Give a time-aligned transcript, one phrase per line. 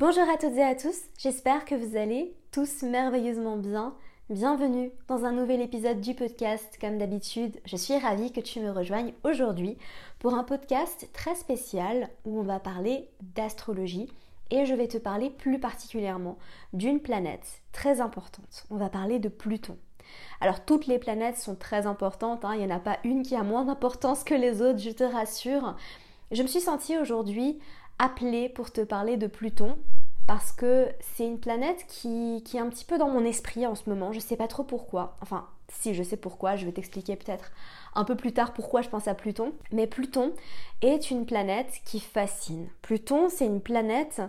[0.00, 3.94] Bonjour à toutes et à tous, j'espère que vous allez tous merveilleusement bien.
[4.30, 6.78] Bienvenue dans un nouvel épisode du podcast.
[6.80, 9.76] Comme d'habitude, je suis ravie que tu me rejoignes aujourd'hui
[10.18, 14.10] pour un podcast très spécial où on va parler d'astrologie
[14.50, 16.38] et je vais te parler plus particulièrement
[16.72, 18.64] d'une planète très importante.
[18.70, 19.76] On va parler de Pluton.
[20.40, 22.54] Alors toutes les planètes sont très importantes, hein.
[22.54, 25.04] il n'y en a pas une qui a moins d'importance que les autres, je te
[25.04, 25.76] rassure.
[26.32, 27.58] Je me suis sentie aujourd'hui
[28.00, 29.76] appelée pour te parler de Pluton
[30.26, 33.90] parce que c'est une planète qui, est un petit peu dans mon esprit en ce
[33.90, 34.12] moment.
[34.12, 35.16] Je sais pas trop pourquoi.
[35.20, 37.52] Enfin, si je sais pourquoi, je vais t'expliquer peut-être
[37.94, 39.52] un peu plus tard pourquoi je pense à Pluton.
[39.70, 40.32] Mais Pluton
[40.80, 42.68] est une planète qui fascine.
[42.80, 44.22] Pluton, c'est une planète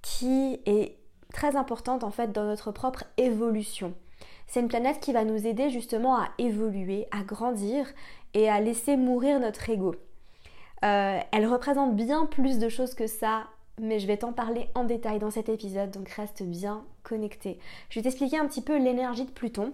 [0.00, 0.96] qui est
[1.32, 3.94] très importante en fait dans notre propre évolution.
[4.46, 7.86] C'est une planète qui va nous aider justement à évoluer, à grandir
[8.34, 9.94] et à laisser mourir notre ego.
[10.84, 13.44] Euh, elle représente bien plus de choses que ça,
[13.80, 17.58] mais je vais t'en parler en détail dans cet épisode, donc reste bien connecté.
[17.90, 19.72] Je vais t'expliquer un petit peu l'énergie de Pluton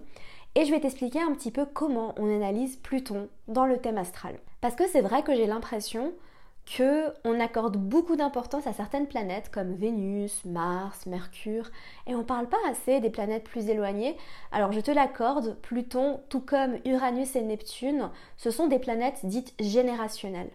[0.55, 4.39] et je vais t'expliquer un petit peu comment on analyse Pluton dans le thème astral.
[4.61, 6.13] Parce que c'est vrai que j'ai l'impression
[6.65, 11.69] que on accorde beaucoup d'importance à certaines planètes comme Vénus, Mars, Mercure,
[12.07, 14.17] et on parle pas assez des planètes plus éloignées.
[14.51, 19.53] Alors je te l'accorde, Pluton, tout comme Uranus et Neptune, ce sont des planètes dites
[19.59, 20.49] générationnelles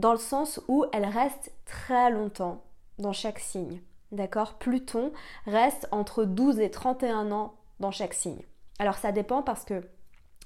[0.00, 2.62] dans le sens où elle reste très longtemps
[2.98, 3.80] dans chaque signe.
[4.12, 4.54] D'accord?
[4.54, 5.12] Pluton
[5.46, 8.42] reste entre 12 et 31 ans dans chaque signe.
[8.78, 9.82] Alors ça dépend parce que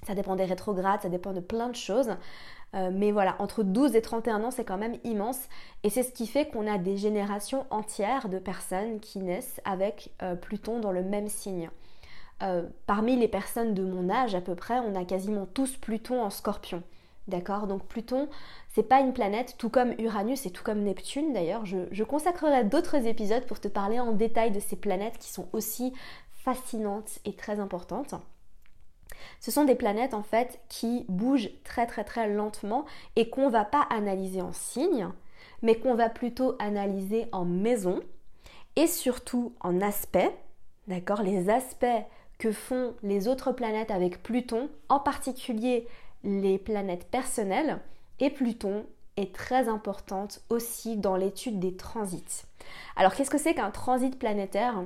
[0.02, 2.16] ça dépend des rétrogrades, ça dépend de plein de choses.
[2.74, 5.38] Euh, mais voilà, entre 12 et 31 ans, c'est quand même immense.
[5.84, 10.12] Et c'est ce qui fait qu'on a des générations entières de personnes qui naissent avec
[10.22, 11.70] euh, Pluton dans le même signe.
[12.42, 16.20] Euh, parmi les personnes de mon âge à peu près, on a quasiment tous Pluton
[16.20, 16.82] en scorpion.
[17.26, 18.28] D'accord Donc Pluton,
[18.74, 21.64] c'est pas une planète, tout comme Uranus et tout comme Neptune d'ailleurs.
[21.64, 25.94] Je, consacrerai d'autres épisodes pour te parler en détail de ces planètes qui sont aussi
[26.44, 28.14] fascinantes et très importantes.
[29.40, 32.84] Ce sont des planètes en fait qui bougent très très très lentement
[33.16, 35.08] et qu'on va pas analyser en signes,
[35.62, 38.00] mais qu'on va plutôt analyser en maison
[38.76, 40.30] et surtout en aspects.
[40.88, 41.86] D'accord Les aspects
[42.38, 45.86] que font les autres planètes avec Pluton, en particulier
[46.24, 47.80] les planètes personnelles
[48.18, 48.86] et Pluton
[49.16, 52.44] est très importante aussi dans l'étude des transits.
[52.96, 54.82] Alors qu'est-ce que c'est qu'un transit planétaire?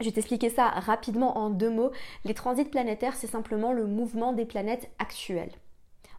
[0.00, 1.92] Je vais t'expliquer ça rapidement en deux mots.
[2.24, 5.52] Les transits planétaires, c'est simplement le mouvement des planètes actuelles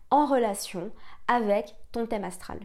[0.09, 0.91] en relation
[1.27, 2.59] avec ton thème astral.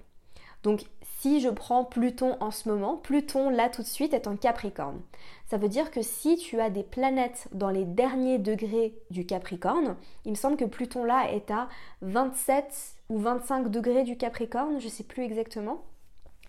[0.63, 0.85] Donc
[1.21, 5.03] si je prends Pluton en ce moment, Pluton là tout de suite est en Capricorne.
[5.51, 9.97] Ça veut dire que si tu as des planètes dans les derniers degrés du Capricorne,
[10.25, 11.69] il me semble que Pluton là est à
[12.01, 15.85] 27 ou 25 degrés du Capricorne, je ne sais plus exactement.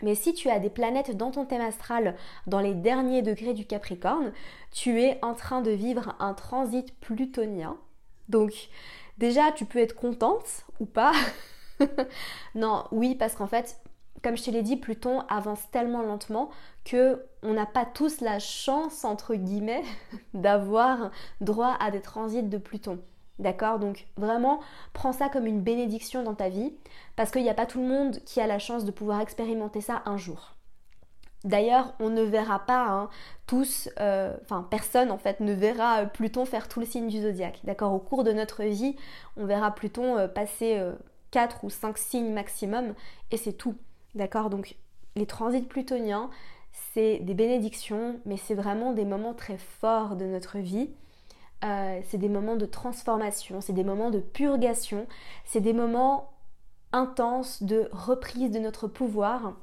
[0.04, 2.16] Mais si tu as des planètes dans ton thème astral
[2.48, 4.32] dans les derniers degrés du Capricorne,
[4.72, 7.76] tu es en train de vivre un transit plutonien.
[8.30, 8.70] Donc
[9.18, 11.12] déjà, tu peux être contente ou pas.
[12.56, 13.81] non, oui, parce qu'en fait,
[14.24, 16.50] comme je te l'ai dit, Pluton avance tellement lentement
[16.84, 19.84] que on n'a pas tous la chance entre guillemets
[20.34, 23.00] d'avoir droit à des transits de Pluton.
[23.40, 23.80] D'accord?
[23.80, 24.60] Donc vraiment,
[24.94, 26.76] prends ça comme une bénédiction dans ta vie
[27.16, 29.82] parce qu'il n'y a pas tout le monde qui a la chance de pouvoir expérimenter
[29.82, 30.56] ça un jour.
[31.44, 33.10] D'ailleurs, on ne verra pas hein,
[33.48, 37.62] tous, euh, enfin personne en fait ne verra Pluton faire tout le signe du zodiaque.
[37.64, 37.94] D'accord?
[37.94, 38.96] Au cours de notre vie,
[39.38, 40.80] on verra Pluton euh, passer
[41.32, 42.94] 4 euh, ou 5 signes maximum
[43.32, 43.76] et c'est tout.
[44.16, 44.76] D'accord Donc
[45.16, 46.30] les transits plutoniens,
[46.94, 50.90] c'est des bénédictions, mais c'est vraiment des moments très forts de notre vie.
[51.64, 55.06] Euh, c'est des moments de transformation, c'est des moments de purgation,
[55.46, 56.32] c'est des moments
[56.92, 59.54] intenses de reprise de notre pouvoir.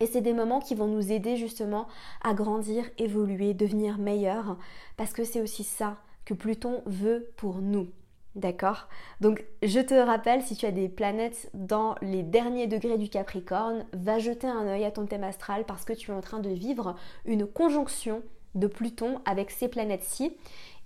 [0.00, 1.86] Et c'est des moments qui vont nous aider justement
[2.22, 4.56] à grandir, évoluer, devenir meilleurs,
[4.96, 7.88] parce que c'est aussi ça que Pluton veut pour nous.
[8.36, 8.88] D'accord
[9.20, 13.84] Donc je te rappelle, si tu as des planètes dans les derniers degrés du Capricorne,
[13.92, 16.50] va jeter un œil à ton thème astral parce que tu es en train de
[16.50, 18.22] vivre une conjonction
[18.54, 20.36] de Pluton avec ces planètes-ci.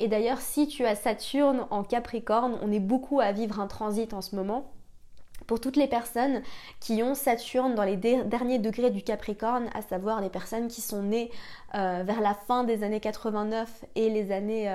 [0.00, 4.12] Et d'ailleurs, si tu as Saturne en Capricorne, on est beaucoup à vivre un transit
[4.14, 4.72] en ce moment.
[5.46, 6.42] Pour toutes les personnes
[6.80, 11.02] qui ont Saturne dans les derniers degrés du Capricorne, à savoir les personnes qui sont
[11.02, 11.30] nées
[11.74, 14.72] euh, vers la fin des années 89 et les années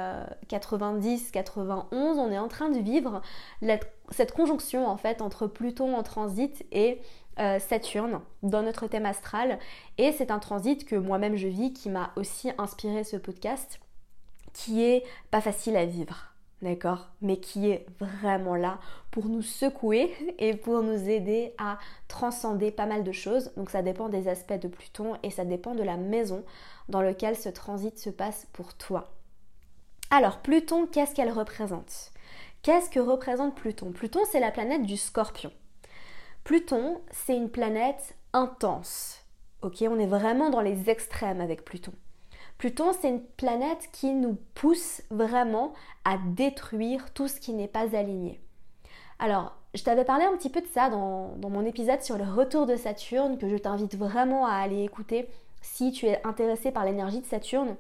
[0.48, 3.22] 90-91, euh, on est en train de vivre
[4.12, 7.02] cette conjonction en fait entre Pluton en transit et
[7.40, 9.60] euh, Saturne dans notre thème astral.
[9.98, 13.80] Et c'est un transit que moi-même je vis qui m'a aussi inspiré ce podcast,
[14.54, 16.29] qui est pas facile à vivre.
[16.62, 18.80] D'accord Mais qui est vraiment là
[19.12, 21.78] pour nous secouer et pour nous aider à
[22.08, 23.52] transcender pas mal de choses.
[23.58, 26.44] Donc ça dépend des aspects de Pluton et ça dépend de la maison
[26.90, 29.12] dans laquelle ce transit se passe pour toi.
[30.12, 32.12] Alors Pluton, qu'est-ce qu'elle représente?
[32.62, 33.92] Qu'est-ce que représente Pluton?
[33.92, 35.52] Pluton, c'est la planète du scorpion.
[36.44, 39.24] Pluton, c'est une planète intense.
[39.62, 41.94] Ok, on est vraiment dans les extrêmes avec Pluton.
[42.60, 45.72] Pluton, c'est une planète qui nous pousse vraiment
[46.04, 48.42] à détruire tout ce qui n'est pas aligné.
[49.18, 52.66] Alors, je t'avais parlé un petit peu de ça dans, mon épisode sur le retour
[52.66, 55.30] de Saturne, que je t'invite vraiment à aller écouter
[55.62, 57.78] si tu es intéressé par l'énergie de Saturne.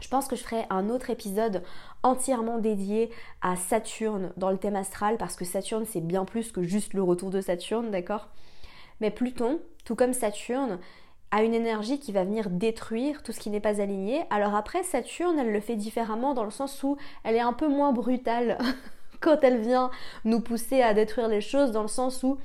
[0.00, 1.62] Je pense que je ferai un autre épisode
[2.02, 3.10] entièrement dédié
[3.42, 7.02] à Saturne dans le thème astral, parce que Saturne, c'est bien plus que juste le
[7.04, 8.26] retour de Saturne, d'accord?
[9.00, 10.80] Mais Pluton, tout comme Saturne,
[11.36, 14.24] a une énergie qui va venir détruire tout ce qui n'est pas aligné.
[14.30, 17.68] Alors après, Saturne, elle le fait différemment dans le sens où elle est un peu
[17.68, 18.56] moins brutale
[19.20, 19.90] quand elle vient
[20.24, 22.38] nous pousser à détruire les choses, dans le sens où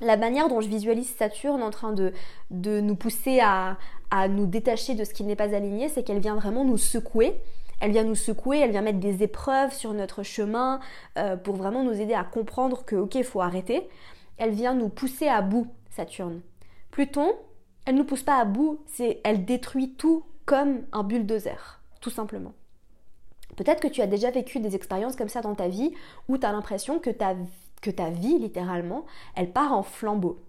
[0.00, 2.12] la manière dont je visualise Saturne en train de,
[2.50, 3.76] de nous pousser à,
[4.10, 7.34] à nous détacher de ce qui n'est pas aligné, c'est qu'elle vient vraiment nous secouer.
[7.80, 10.80] Elle vient nous secouer, elle vient mettre des épreuves sur notre chemin
[11.18, 13.88] euh, pour vraiment nous aider à comprendre que ok, faut arrêter.
[14.38, 16.40] Elle vient nous pousser à bout, Saturne.
[16.90, 17.34] Pluton,
[17.86, 22.10] elle ne nous pousse pas à bout, c'est elle détruit tout comme un bulldozer, tout
[22.10, 22.52] simplement.
[23.56, 25.94] Peut-être que tu as déjà vécu des expériences comme ça dans ta vie
[26.28, 27.34] où tu as l'impression que ta,
[27.80, 30.40] que ta vie, littéralement, elle part en flambeau.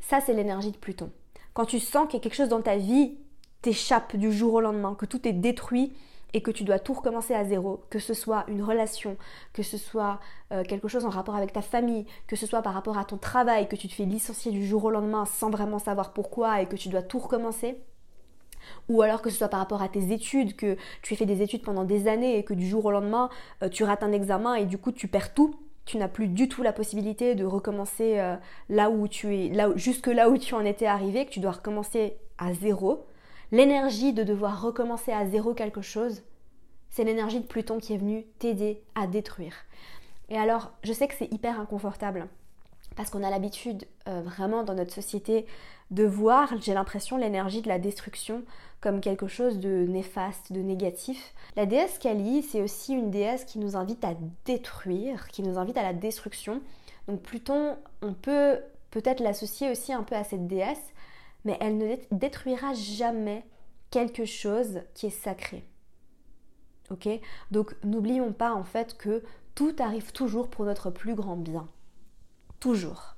[0.00, 1.10] Ça, c'est l'énergie de Pluton.
[1.54, 3.16] Quand tu sens que quelque chose dans ta vie
[3.62, 5.92] t'échappe du jour au lendemain, que tout est détruit
[6.34, 9.16] et que tu dois tout recommencer à zéro, que ce soit une relation,
[9.52, 10.20] que ce soit
[10.52, 13.16] euh, quelque chose en rapport avec ta famille, que ce soit par rapport à ton
[13.16, 16.66] travail, que tu te fais licencier du jour au lendemain sans vraiment savoir pourquoi et
[16.66, 17.80] que tu dois tout recommencer,
[18.88, 21.40] ou alors que ce soit par rapport à tes études, que tu as fait des
[21.40, 23.30] études pendant des années et que du jour au lendemain
[23.62, 25.54] euh, tu rates un examen et du coup tu perds tout,
[25.84, 28.34] tu n'as plus du tout la possibilité de recommencer euh,
[28.68, 31.52] là où tu es, là jusque là où tu en étais arrivé, que tu dois
[31.52, 33.06] recommencer à zéro
[33.52, 36.22] l'énergie de devoir recommencer à zéro quelque chose,
[36.90, 39.54] c'est l'énergie de Pluton qui est venue t'aider à détruire.
[40.28, 42.28] Et alors, je sais que c'est hyper inconfortable
[42.96, 45.46] parce qu'on a l'habitude euh, vraiment dans notre société
[45.90, 48.42] de voir, j'ai l'impression, l'énergie de la destruction
[48.80, 51.34] comme quelque chose de néfaste, de négatif.
[51.56, 54.14] La déesse Kali, c'est aussi une déesse qui nous invite à
[54.44, 56.60] détruire, qui nous invite à la destruction.
[57.08, 58.58] Donc Pluton, on peut
[58.90, 60.92] peut-être l'associer aussi un peu à cette déesse,
[61.44, 63.44] mais elle ne détruira jamais
[63.90, 65.64] quelque chose qui est sacré.
[66.90, 67.08] Ok?
[67.50, 69.22] Donc n'oublions pas en fait que
[69.54, 71.68] tout arrive toujours pour notre plus grand bien.
[72.60, 73.16] Toujours.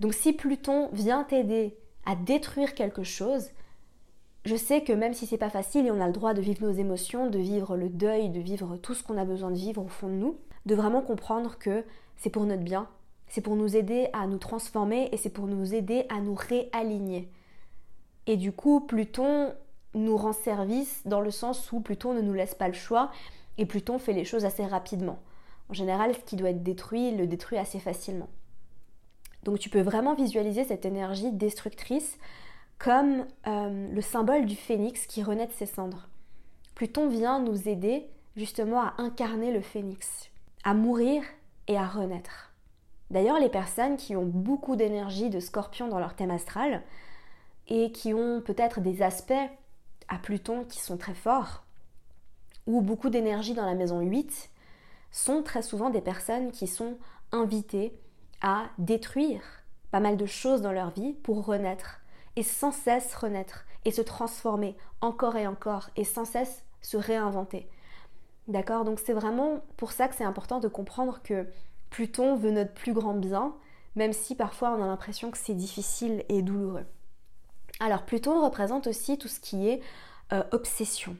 [0.00, 3.50] Donc si Pluton vient t'aider à détruire quelque chose,
[4.44, 6.66] je sais que même si c'est pas facile et on a le droit de vivre
[6.66, 9.82] nos émotions, de vivre le deuil, de vivre tout ce qu'on a besoin de vivre
[9.82, 10.36] au fond de nous,
[10.66, 11.84] de vraiment comprendre que
[12.16, 12.88] c'est pour notre bien,
[13.28, 17.30] c'est pour nous aider à nous transformer et c'est pour nous aider à nous réaligner.
[18.26, 19.52] Et du coup, Pluton
[19.94, 23.10] nous rend service dans le sens où Pluton ne nous laisse pas le choix
[23.58, 25.18] et Pluton fait les choses assez rapidement.
[25.68, 28.28] En général, ce qui doit être détruit, le détruit assez facilement.
[29.42, 32.18] Donc tu peux vraiment visualiser cette énergie destructrice
[32.78, 36.08] comme euh, le symbole du phénix qui renaît de ses cendres.
[36.74, 40.30] Pluton vient nous aider justement à incarner le phénix,
[40.64, 41.22] à mourir
[41.68, 42.52] et à renaître.
[43.10, 46.82] D'ailleurs, les personnes qui ont beaucoup d'énergie de scorpion dans leur thème astral,
[47.68, 49.32] et qui ont peut-être des aspects
[50.08, 51.64] à Pluton qui sont très forts,
[52.66, 54.50] ou beaucoup d'énergie dans la maison 8,
[55.10, 56.96] sont très souvent des personnes qui sont
[57.32, 57.98] invitées
[58.40, 59.42] à détruire
[59.90, 62.00] pas mal de choses dans leur vie pour renaître,
[62.36, 67.68] et sans cesse renaître, et se transformer encore et encore, et sans cesse se réinventer.
[68.48, 68.84] D'accord?
[68.84, 71.46] Donc c'est vraiment pour ça que c'est important de comprendre que
[71.90, 73.54] Pluton veut notre plus grand bien,
[73.94, 76.86] même si parfois on a l'impression que c'est difficile et douloureux.
[77.84, 79.80] Alors Pluton représente aussi tout ce qui est
[80.32, 81.16] euh, obsession,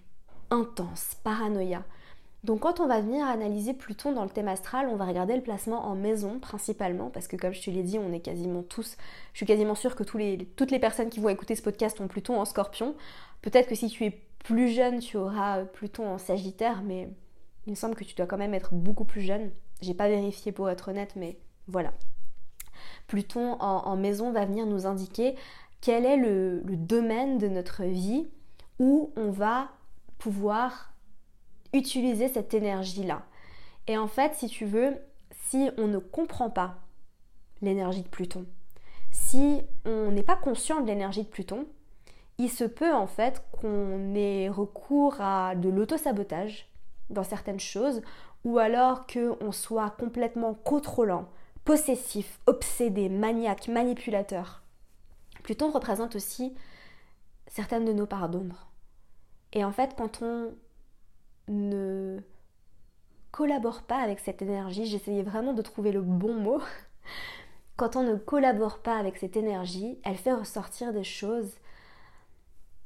[0.50, 1.82] intense, paranoïa.
[2.44, 5.42] Donc quand on va venir analyser Pluton dans le thème astral, on va regarder le
[5.42, 8.96] placement en maison principalement, parce que comme je te l'ai dit, on est quasiment tous,
[9.32, 12.40] je suis quasiment sûre que toutes les personnes qui vont écouter ce podcast ont Pluton
[12.40, 12.94] en scorpion.
[13.40, 17.08] Peut-être que si tu es plus jeune, tu auras euh, Pluton en sagittaire, mais
[17.66, 19.50] il me semble que tu dois quand même être beaucoup plus jeune.
[19.80, 21.92] J'ai pas vérifié pour être honnête, mais voilà.
[23.08, 25.36] Pluton en maison va venir nous indiquer
[25.82, 28.26] quel est le, domaine de notre vie
[28.78, 29.68] où on va
[30.16, 30.94] pouvoir
[31.74, 33.22] utiliser cette énergie-là.
[33.88, 34.96] Et en fait, si tu veux,
[35.48, 36.76] si on ne comprend pas
[37.60, 38.46] l'énergie de Pluton,
[39.10, 41.66] si on n'est pas conscient de l'énergie de Pluton,
[42.38, 46.68] il se peut en fait qu'on ait recours à de l'autosabotage
[47.10, 48.02] dans certaines choses
[48.44, 51.28] ou alors qu'on soit complètement contrôlant,
[51.64, 54.61] possessif, obsédé, maniaque, manipulateur.
[55.42, 56.54] Pluton représente aussi
[57.46, 58.70] certaines de nos parts d'ombre.
[59.52, 60.54] Et en fait, quand on
[61.48, 62.20] ne
[63.30, 66.60] collabore pas avec cette énergie, j'essayais vraiment de trouver le bon mot,
[67.76, 71.52] quand on ne collabore pas avec cette énergie, elle fait ressortir des choses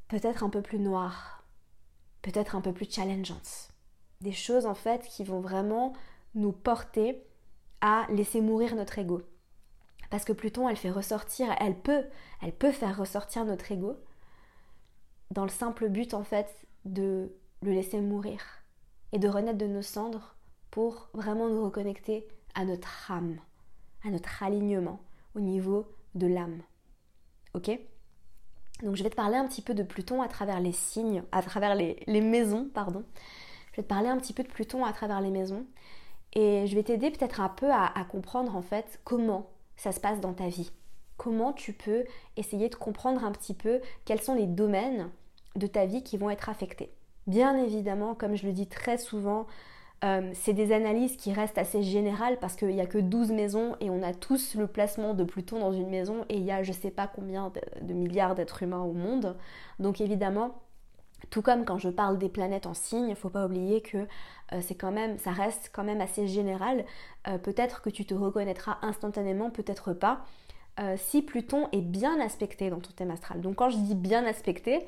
[0.09, 1.45] peut-être un peu plus noires,
[2.23, 3.69] peut-être un peu plus challengeantes.
[4.21, 5.93] Des choses en fait qui vont vraiment
[6.35, 7.23] nous porter
[7.81, 9.23] à laisser mourir notre ego.
[10.11, 12.05] Parce que Pluton, elle fait ressortir, elle peut,
[12.43, 13.97] elle peut faire ressortir notre ego
[15.31, 17.33] dans le simple but en fait de
[17.63, 18.41] le laisser mourir
[19.13, 20.37] et de renaître de nos cendres
[20.71, 23.39] pour vraiment nous reconnecter à notre âme,
[24.05, 25.01] à notre alignement
[25.35, 26.63] au niveau de l'âme.
[27.55, 27.71] Ok?
[28.83, 31.43] Donc je vais te parler un petit peu de Pluton à travers les signes, à
[31.43, 33.05] travers les, maisons, pardon.
[33.73, 35.65] Je vais te parler un petit peu de Pluton à travers les maisons
[36.35, 40.21] et je vais t'aider peut-être un peu à, comprendre en fait comment ça se passe
[40.21, 40.71] dans ta vie.
[41.16, 42.04] Comment tu peux
[42.37, 45.11] essayer de comprendre un petit peu quels sont les domaines
[45.56, 46.90] de ta vie qui vont être affectés.
[47.26, 49.47] Bien évidemment, comme je le dis très souvent,
[50.04, 53.76] euh, c'est des analyses qui restent assez générales parce qu'il n'y a que 12 maisons
[53.80, 56.62] et on a tous le placement de Pluton dans une maison et il y a
[56.62, 59.37] je sais pas combien de, milliards d'êtres humains au monde.
[59.78, 60.54] Donc évidemment,
[61.30, 63.99] tout comme quand je parle des planètes en signe, il ne faut pas oublier que
[64.52, 66.85] euh, c'est quand même, ça reste quand même assez général.
[67.28, 70.25] Euh, peut-être que tu te reconnaîtras instantanément, peut-être pas.
[70.96, 73.40] si Pluton est bien aspecté dans ton thème astral.
[73.40, 74.87] Donc quand je dis bien aspecté,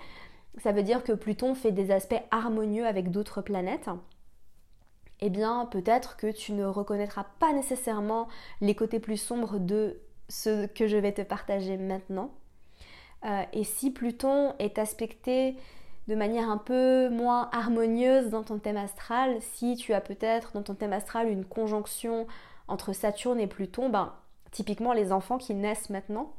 [0.58, 3.88] ça veut dire que Pluton fait des aspects harmonieux avec d'autres planètes
[5.20, 8.28] eh bien peut-être que tu ne reconnaîtras pas nécessairement
[8.61, 12.30] les côtés plus sombres de ce que je vais te partager maintenant.
[13.25, 15.56] Euh, et si Pluton est aspecté
[16.09, 20.62] de manière un peu moins harmonieuse dans ton thème astral, si tu as peut-être dans
[20.62, 22.27] ton thème astral une conjonction
[22.67, 24.15] entre Saturne et Pluton, ben,
[24.50, 26.33] typiquement les enfants qui naissent maintenant,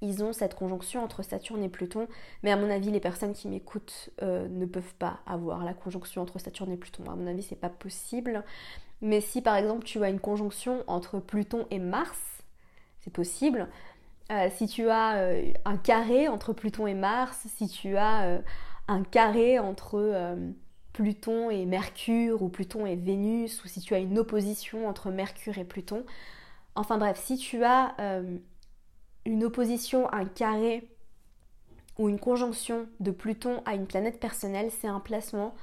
[0.00, 2.08] ils ont cette conjonction entre Saturne et Pluton.
[2.42, 6.20] Mais à mon avis, les personnes qui m'écoutent euh, ne peuvent pas avoir la conjonction
[6.20, 7.04] entre Saturne et Pluton.
[7.08, 8.42] À mon avis, c'est pas possible.
[9.00, 12.20] Mais si par exemple tu as une conjonction entre Pluton et Mars,
[13.00, 13.68] c'est possible.
[14.32, 18.40] Euh, si tu as euh, un carré entre Pluton et Mars, si tu as
[18.88, 20.36] un carré entre
[20.92, 25.58] Pluton et Mercure ou Pluton et Vénus, ou si tu as une opposition entre Mercure
[25.58, 26.04] et Pluton,
[26.74, 27.94] enfin bref, si tu as
[29.24, 30.88] une opposition, un carré
[31.98, 35.54] ou une conjonction de Pluton à une planète personnelle, c'est un placement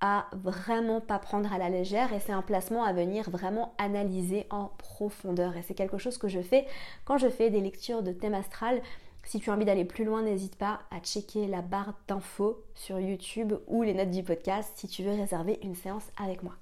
[0.00, 4.46] à vraiment pas prendre à la légère et c'est un placement à venir vraiment analyser
[4.50, 5.56] en profondeur.
[5.56, 6.66] Et c'est quelque chose que je fais
[7.04, 8.82] quand je fais des lectures de thème astral.
[9.24, 12.98] Si tu as envie d'aller plus loin, n'hésite pas à checker la barre d'infos sur
[12.98, 16.54] YouTube ou les notes du podcast si tu veux réserver une séance avec moi.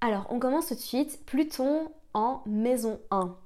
[0.00, 1.24] Alors, on commence tout de suite.
[1.26, 3.36] Pluton en maison 1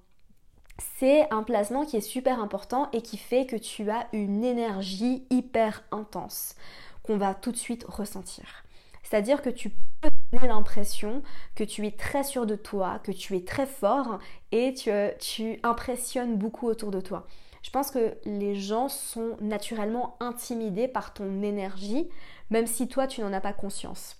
[0.98, 5.24] c'est un placement qui est super important et qui fait que tu as une énergie
[5.30, 6.54] hyper intense
[7.02, 8.64] qu'on va tout de suite ressentir.
[9.02, 11.22] C'est-à-dire que tu peux donner l'impression
[11.54, 14.18] que tu es très sûr de toi, que tu es très fort
[14.52, 17.26] et tu, tu impressionnes beaucoup autour de toi.
[17.62, 22.08] Je pense que les gens sont naturellement intimidés par ton énergie,
[22.50, 24.16] même si toi tu n'en as pas conscience.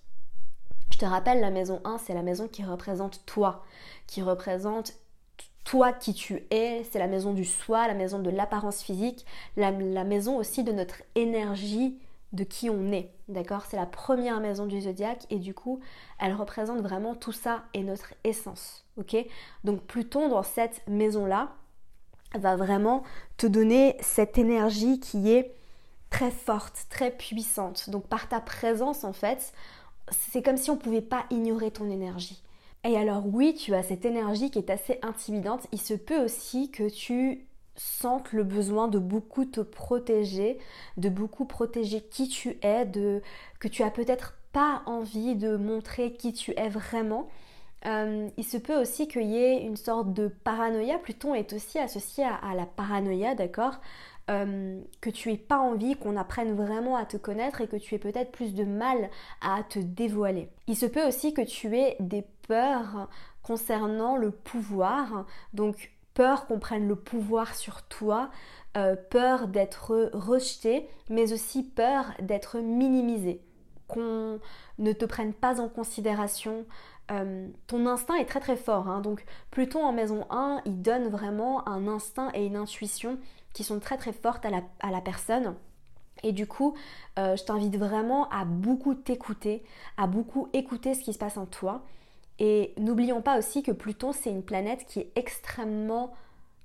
[0.93, 3.65] Je te rappelle, la maison 1, c'est la maison qui représente toi,
[4.07, 4.95] qui représente
[5.65, 9.25] toi qui tu es, c'est la maison du soi, la maison de l'apparence physique,
[9.57, 11.99] la, maison aussi de notre énergie,
[12.33, 13.65] de qui on est, d'accord?
[13.67, 15.81] C'est la première maison du zodiaque et du coup,
[16.19, 19.17] elle représente vraiment tout ça et notre essence, ok?
[19.65, 21.53] Donc Pluton dans cette maison-là
[22.39, 23.03] va vraiment
[23.37, 25.55] te donner cette énergie qui est
[26.11, 27.91] très forte, très puissante.
[27.91, 29.53] Donc par ta présence en fait,
[30.11, 32.43] c'est comme si on ne pouvait pas ignorer ton énergie.
[32.85, 35.67] Et alors oui, tu as cette énergie qui est assez intimidante.
[35.73, 37.47] Il se peut aussi que tu
[37.77, 40.59] sentes le besoin de beaucoup te protéger,
[40.97, 43.23] de beaucoup protéger qui tu es, de
[43.61, 47.29] que tu as peut-être pas envie de montrer qui tu es vraiment.
[47.87, 50.99] Euh, il se peut aussi qu'il y ait une sorte de paranoïa.
[50.99, 53.81] Pluton est aussi associé à la paranoïa, d'accord
[54.31, 57.95] euh, que tu aies pas envie qu'on apprenne vraiment à te connaître et que tu
[57.95, 59.11] aies peut-être plus de mal
[59.41, 60.49] à te dévoiler.
[60.69, 63.09] Il se peut aussi que tu aies des peurs
[63.43, 68.31] concernant le pouvoir, donc peur qu'on prenne le pouvoir sur toi,
[68.77, 73.41] euh, peur d'être rejeté, mais aussi peur d'être minimisé,
[73.89, 74.39] qu'on
[74.79, 76.65] ne te prenne pas en considération.
[77.13, 79.01] Euh, ton instinct est très très fort, hein.
[79.01, 83.19] donc Pluton en maison 1, il donne vraiment un instinct et une intuition
[83.53, 84.51] qui sont très très fortes à
[84.91, 85.55] la, personne.
[86.23, 86.75] Et du coup,
[87.19, 89.63] euh, je t'invite vraiment à beaucoup t'écouter,
[89.99, 91.83] à beaucoup écouter ce qui se passe en toi.
[92.39, 96.15] Et n'oublions pas aussi que Pluton, c'est une planète qui est extrêmement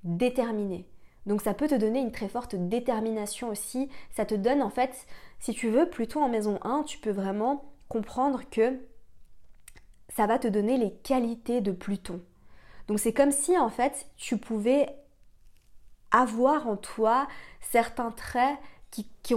[0.02, 0.86] déterminée.
[1.26, 3.90] Donc ça peut te donner une très forte détermination aussi.
[4.10, 5.06] Ça te donne en fait,
[5.40, 8.78] si tu veux, Pluton en maison 1, tu peux vraiment comprendre que
[10.08, 12.20] ça va te donner les qualités de Pluton.
[12.86, 14.88] Donc c'est comme si en fait tu pouvais
[16.10, 17.28] avoir en toi
[17.60, 18.58] certains traits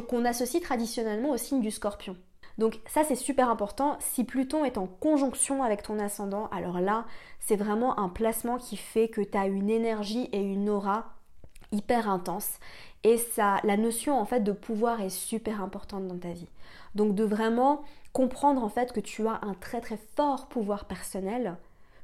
[0.07, 2.15] qu'on associe traditionnellement au signe du scorpion.
[2.57, 3.97] Donc ça c'est super important.
[3.99, 7.05] Si Pluton est en conjonction avec ton ascendant, alors là
[7.39, 11.13] c'est vraiment un placement qui fait que tu as une énergie et une aura
[11.71, 12.59] hyper intense.
[13.03, 16.47] Et ça, la notion en fait de pouvoir est super importante dans ta vie.
[16.95, 17.81] Donc de vraiment
[18.13, 21.57] comprendre en fait que tu as un très très fort pouvoir personnel,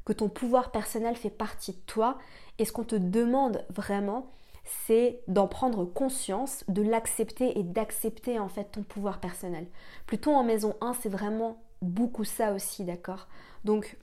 [0.06, 2.18] que ton pouvoir personnel fait partie de toi.
[2.60, 4.32] Et ce qu'on te demande vraiment,
[4.86, 9.68] c'est d'en prendre conscience, de l'accepter et d'accepter en fait ton pouvoir personnel.
[10.06, 13.28] Plutôt en maison 1, c'est vraiment beaucoup ça aussi, d'accord?
[13.64, 13.98] Donc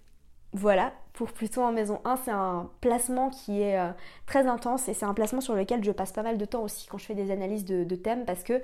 [0.53, 3.91] voilà, pour plutôt en maison 1, c'est un placement qui est euh,
[4.27, 6.87] très intense et c'est un placement sur lequel je passe pas mal de temps aussi
[6.87, 8.63] quand je fais des analyses de, thèmes parce que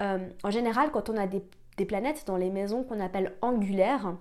[0.00, 1.42] euh, en général, quand on a des,
[1.76, 4.14] des planètes dans les maisons qu'on appelle angulaires,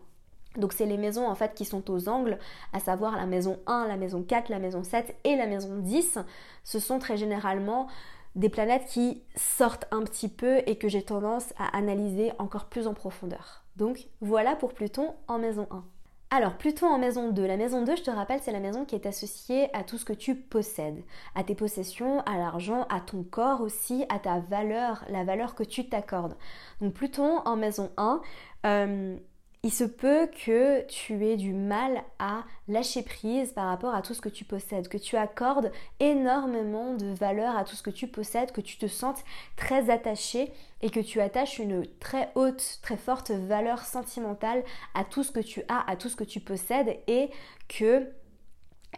[0.57, 2.37] donc c'est les maisons en fait qui sont aux angles,
[2.73, 6.19] à savoir la maison 1, la maison 4, la maison 7 et la maison 10.
[6.63, 7.87] Ce sont très généralement
[8.35, 12.87] des planètes qui sortent un petit peu et que j'ai tendance à analyser encore plus
[12.87, 13.63] en profondeur.
[13.75, 15.83] Donc voilà pour Pluton en maison 1.
[16.35, 17.45] Alors, Pluton en maison 2.
[17.45, 20.03] La maison 2, je te rappelle, c'est la maison qui est associée à tout ce
[20.03, 21.03] que tu possèdes,
[21.35, 25.61] à tes possessions, à l'argent, à ton corps aussi, à ta valeur, la valeur que
[25.61, 26.35] tu t'accordes.
[26.81, 28.19] Donc, Pluton en maison 1,
[29.65, 34.13] il se peut que tu aies du mal à lâcher prise par rapport à tout
[34.13, 38.07] ce que tu possèdes, que tu accordes énormément de valeur à tout ce que tu
[38.07, 39.23] possèdes, que tu te sentes
[39.55, 40.51] très attaché
[40.81, 44.63] et que tu attaches une très haute, très forte valeur sentimentale
[44.95, 47.29] à tout ce que tu as, à tout ce que tu possèdes et
[47.69, 48.09] que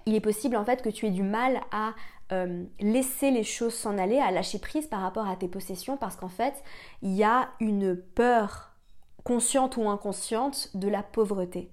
[0.07, 1.93] il est possible en fait que tu aies du mal à
[2.31, 6.15] euh, laisser les choses s'en aller, à lâcher prise par rapport à tes possessions parce
[6.15, 6.63] qu'en fait
[7.03, 8.74] il y a une peur
[9.25, 11.69] consciente ou inconsciente, de la pauvreté.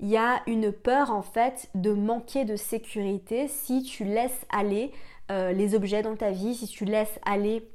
[0.00, 4.90] Il y a une peur en fait de manquer de sécurité si tu laisses aller
[5.30, 7.70] euh, les objets dans ta vie, si tu laisses aller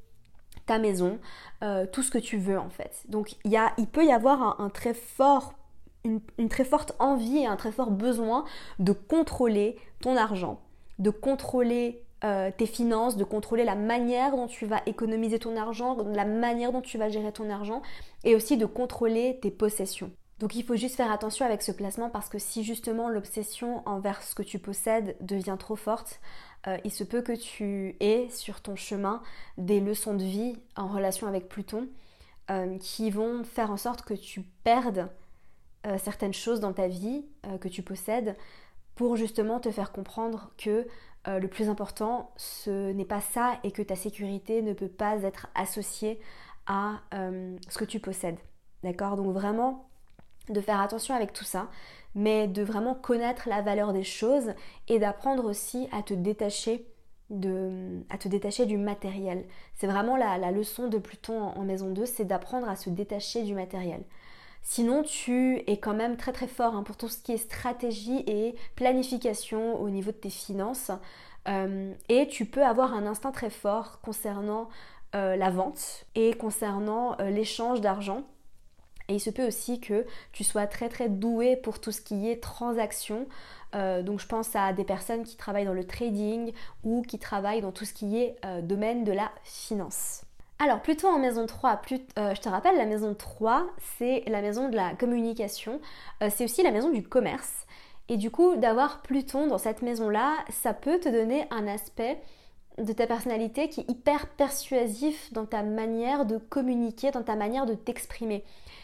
[0.65, 1.19] ta maison,
[1.63, 3.03] euh, tout ce que tu veux en fait.
[3.07, 5.53] Donc il, y a, il peut y avoir un, très fort,
[6.03, 8.43] une, une très forte envie et un très fort besoin
[8.79, 10.61] de contrôler ton argent,
[10.97, 15.95] de contrôler euh, tes finances, de contrôler la manière dont tu vas économiser ton argent,
[16.03, 17.81] la manière dont tu vas gérer ton argent
[18.25, 20.11] et aussi de contrôler tes possessions.
[20.39, 24.21] Donc il faut juste faire attention avec ce placement parce que si justement l'obsession envers
[24.21, 26.19] ce que tu possèdes devient trop forte,
[26.67, 29.21] euh, il se peut que tu aies sur ton chemin
[29.57, 31.87] des leçons de vie en relation avec Pluton
[32.51, 35.09] euh, qui vont faire en sorte que tu perdes
[36.03, 37.25] certaines choses dans ta vie
[37.61, 38.35] que tu possèdes
[38.99, 40.85] pour justement te faire comprendre que
[41.29, 45.23] euh, le plus important, ce n'est pas ça et que ta sécurité ne peut pas
[45.23, 46.19] être associée
[46.67, 48.39] à euh, ce que tu possèdes.
[48.83, 49.15] D'accord?
[49.15, 49.87] Donc vraiment,
[50.49, 51.69] de faire attention avec tout ça,
[52.13, 54.51] mais de vraiment connaître la valeur des choses
[54.89, 56.85] et d'apprendre aussi à te détacher
[57.29, 59.45] de, à te détacher du matériel.
[59.75, 63.55] C'est vraiment la, leçon de Pluton en maison 2, c'est d'apprendre à se détacher du
[63.55, 64.03] matériel.
[64.61, 68.23] Sinon, tu es quand même très très fort hein, pour tout ce qui est stratégie
[68.27, 70.91] et planification au niveau de tes finances.
[71.47, 74.69] Euh, et tu peux avoir un instinct très fort concernant
[75.15, 78.23] euh, la vente et concernant euh, l'échange d'argent.
[79.07, 82.29] Et il se peut aussi que tu sois très très doué pour tout ce qui
[82.29, 83.27] est transaction.
[83.73, 87.71] donc je pense à des personnes qui travaillent dans le trading ou qui travaillent dans
[87.71, 90.28] tout ce qui est domaine de la finance.
[90.61, 91.81] Alors plutôt en maison 3,
[92.17, 93.65] euh, je te rappelle, la maison 3,
[93.97, 95.79] c'est la maison de la communication,
[96.21, 97.65] euh, c'est aussi la maison du commerce.
[98.09, 102.19] Et du coup, d'avoir Pluton dans cette maison-là, ça peut te donner un aspect
[102.77, 107.65] de ta personnalité qui est hyper persuasif dans ta manière de communiquer, dans ta manière
[107.65, 108.43] de t'exprimer.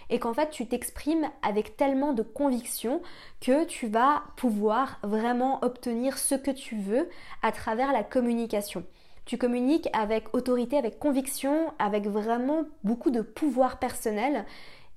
[0.09, 3.01] Et qu'en fait, tu t'exprimes avec tellement de conviction
[3.41, 7.09] que tu vas pouvoir vraiment obtenir ce que tu veux
[7.41, 8.85] à travers la communication.
[9.25, 14.45] Tu communiques avec autorité, avec conviction, avec vraiment beaucoup de pouvoir personnel.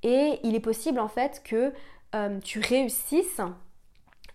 [0.02, 1.72] Et il est possible en fait que
[2.14, 3.40] euh, tu réussisses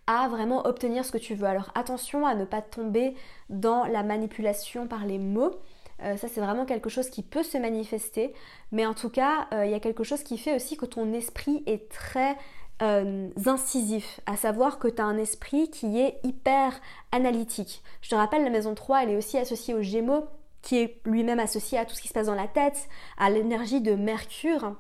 [0.08, 1.48] à vraiment obtenir ce que tu veux.
[1.48, 3.16] Alors attention à ne pas tomber
[3.50, 5.56] dans la manipulation par les mots.
[6.02, 8.34] Euh, ça c'est vraiment quelque chose qui peut se manifester.
[8.72, 11.14] Mais en tout cas, euh, il y a quelque chose qui fait aussi que ton
[11.14, 12.36] esprit est très
[12.82, 16.80] euh, incisif, à savoir que tu as un esprit qui est hyper
[17.12, 17.84] analytique.
[18.02, 20.26] Je te rappelle, la maison 3, elle est aussi associée aux Gémeaux,
[20.62, 23.82] qui est lui-même associé à tout ce qui se passe dans la tête, à l'énergie
[23.82, 24.76] de Mercure,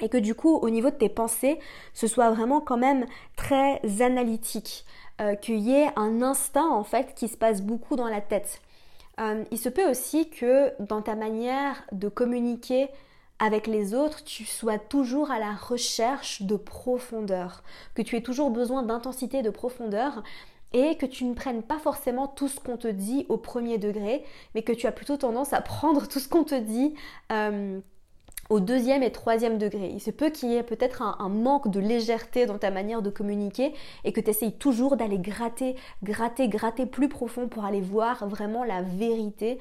[0.00, 1.58] et que du coup, au niveau de tes pensées,
[1.94, 4.84] ce soit vraiment quand même très analytique,
[5.20, 8.60] euh, qu'il y ait un instinct en fait qui se passe beaucoup dans la tête.
[9.20, 12.88] Euh, il se peut aussi que dans ta manière de communiquer
[13.40, 18.50] avec les autres, tu sois toujours à la recherche de profondeur, que tu aies toujours
[18.50, 20.22] besoin d'intensité, de profondeur,
[20.72, 24.24] et que tu ne prennes pas forcément tout ce qu'on te dit au premier degré,
[24.54, 26.94] mais que tu as plutôt tendance à prendre tout ce qu'on te dit
[27.32, 27.80] euh,
[28.50, 29.90] au deuxième et troisième degré.
[29.92, 33.10] Il se peut qu'il y ait peut-être un, manque de légèreté dans ta manière de
[33.10, 33.72] communiquer
[34.04, 38.64] et que tu essayes toujours d'aller gratter, gratter, gratter plus profond pour aller voir vraiment
[38.64, 39.58] la vérité.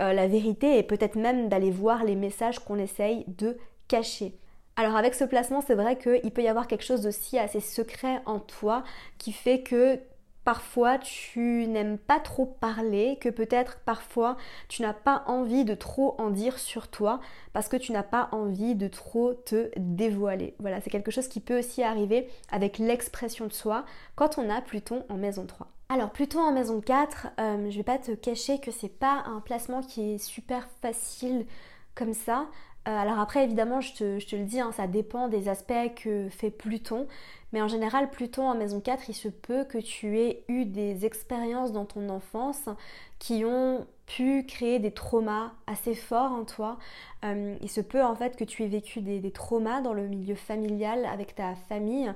[0.00, 4.34] Euh, la vérité et peut-être même d'aller voir les messages qu'on essaye de cacher.
[4.76, 8.22] Alors avec ce placement, c'est vrai qu'il peut y avoir quelque chose aussi assez secret
[8.24, 8.84] en toi
[9.18, 10.00] qui fait que
[10.44, 16.14] parfois tu n'aimes pas trop parler, que peut-être parfois tu n'as pas envie de trop
[16.18, 17.20] en dire sur toi
[17.52, 20.54] parce que tu n'as pas envie de trop te dévoiler.
[20.58, 23.84] Voilà, c'est quelque chose qui peut aussi arriver avec l'expression de soi
[24.16, 25.68] quand on a Pluton en maison 3.
[25.92, 29.40] Alors Pluton en maison 4, euh, je vais pas te cacher que c'est pas un
[29.40, 31.44] placement qui est super facile
[31.94, 32.46] comme ça.
[32.88, 36.50] Euh, alors après évidemment je te, le dis, hein, ça dépend des aspects que fait
[36.50, 37.06] Pluton.
[37.52, 41.04] Mais en général, Pluton en maison 4, il se peut que tu aies eu des
[41.04, 42.70] expériences dans ton enfance
[43.18, 46.78] qui ont pu créer des traumas assez forts en toi.
[47.26, 50.36] Euh, il se peut en fait que tu aies vécu des, traumas dans le milieu
[50.36, 52.10] familial avec ta famille.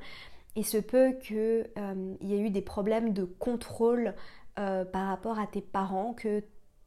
[0.57, 4.14] Il se peut qu'il euh, y ait eu des problèmes de contrôle
[4.59, 6.42] euh, par rapport à tes parents, que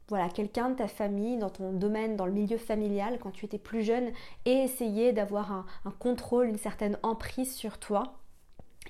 [0.08, 3.58] voilà, quelqu'un de ta famille, dans ton domaine, dans le milieu familial, quand tu étais
[3.58, 4.10] plus jeune,
[4.44, 8.18] ait essayé d'avoir un, contrôle, une certaine emprise sur toi.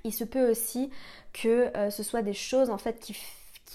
[0.05, 0.89] Il se peut aussi
[1.35, 3.13] que euh, ce soit des choses en fait qui,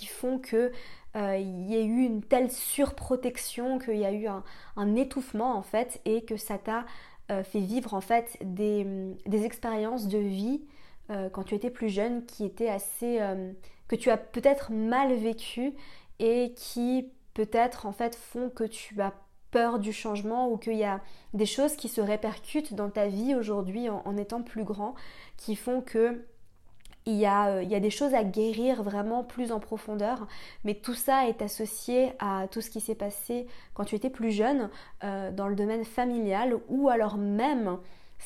[0.07, 0.71] font que
[1.15, 6.25] y ait eu une telle surprotection, qu'il y a eu un, étouffement en fait et
[6.25, 6.85] que ça t'a
[7.29, 9.15] fait vivre en fait des,
[9.45, 10.61] expériences de vie
[11.07, 13.19] quand tu étais plus jeune qui étaient assez
[13.87, 15.73] que tu as peut-être mal vécu
[16.19, 19.13] et qui peut-être en fait font que tu as
[19.51, 20.99] peur du changement ou qu'il y a
[21.33, 24.95] des choses qui se répercutent dans ta vie aujourd'hui en, étant plus grand
[25.37, 26.25] qui font que
[27.07, 30.27] il y, a, euh, il y, a, des choses à guérir vraiment plus en profondeur,
[30.63, 34.31] mais tout ça est associé à tout ce qui s'est passé quand tu étais plus
[34.31, 34.71] jeune
[35.03, 37.77] euh, dans le domaine familial ou alors même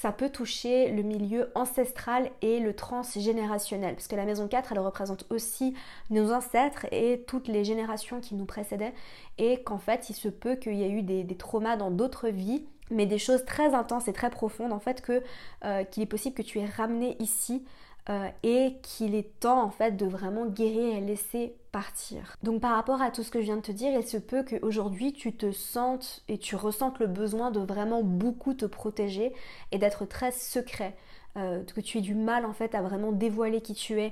[0.02, 4.80] ça peut toucher le milieu ancestral et le transgénérationnel, parce que la maison 4, elle
[4.80, 5.74] représente aussi
[6.10, 8.94] nos ancêtres et toutes les générations qui nous précédaient,
[9.38, 12.66] et qu'en fait, il se peut qu'il y ait eu des, traumas dans d'autres vies,
[12.90, 15.22] mais des choses très intenses et très profondes, en fait, que,
[15.66, 17.66] euh, qu'il est possible que tu aies ramené ici
[18.10, 22.36] euh, et qu'il est temps en fait de vraiment guérir et laisser partir.
[22.42, 24.44] Donc par rapport à tout ce que je viens de te dire, il se peut
[24.44, 29.34] qu'aujourd'hui tu te sentes et tu ressentes le besoin de vraiment beaucoup te protéger
[29.72, 30.96] et d'être très secret,
[31.38, 34.12] euh, que tu aies du mal en fait à vraiment dévoiler qui tu es,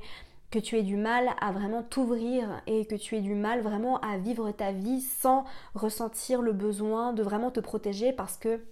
[0.51, 3.99] que tu aies du mal à vraiment t'ouvrir et que tu aies du mal vraiment
[4.01, 8.63] à vivre ta vie sans ressentir le besoin de vraiment te protéger parce que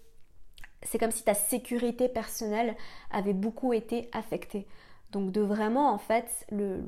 [0.83, 2.75] c'est comme si ta sécurité personnelle
[3.09, 4.67] avait beaucoup été affectée.
[5.15, 6.81] Donc de vraiment, en fait, le,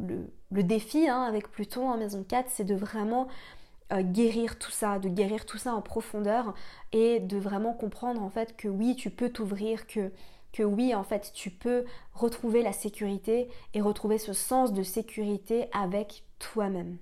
[0.51, 3.29] défi hein, avec Pluton en maison 4, c'est de vraiment
[3.93, 6.53] euh, guérir tout ça, de guérir tout ça en profondeur
[6.91, 10.11] et de vraiment comprendre en fait que oui, tu peux t'ouvrir, que,
[10.51, 15.69] que oui, en fait, tu peux retrouver la sécurité et retrouver ce sens de sécurité
[15.71, 16.97] avec toi-même.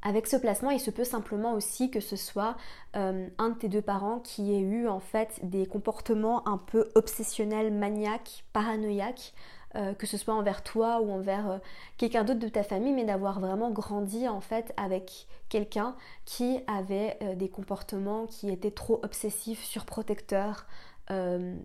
[0.00, 2.56] Avec ce placement, il se peut simplement aussi que ce soit
[2.94, 6.88] euh, un de tes deux parents qui ait eu en fait des comportements un peu
[6.94, 9.34] obsessionnels, maniaques, paranoïaques,
[9.74, 11.58] euh, que ce soit envers toi ou envers euh,
[11.98, 17.18] quelqu'un d'autre de ta famille, mais d'avoir vraiment grandi en fait avec quelqu'un qui avait
[17.22, 20.66] euh, des comportements qui étaient trop obsessifs, surprotecteurs,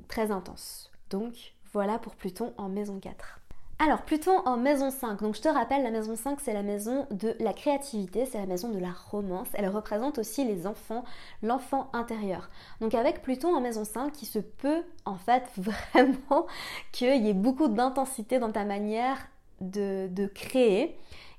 [0.08, 0.92] très intenses.
[1.10, 3.41] Donc voilà pour Pluton en maison 4.
[3.84, 7.08] Alors Pluton en maison 5, donc je te rappelle la maison 5 c'est la maison
[7.10, 11.04] de la créativité, c'est la maison de la romance, elle représente aussi les enfants,
[11.42, 12.52] l'enfant intérieur.
[12.80, 16.46] Donc avec Pluton en maison 5, il se peut en fait vraiment
[16.92, 19.18] qu'il y ait beaucoup d'intensité dans ta manière
[19.62, 20.96] de, de créer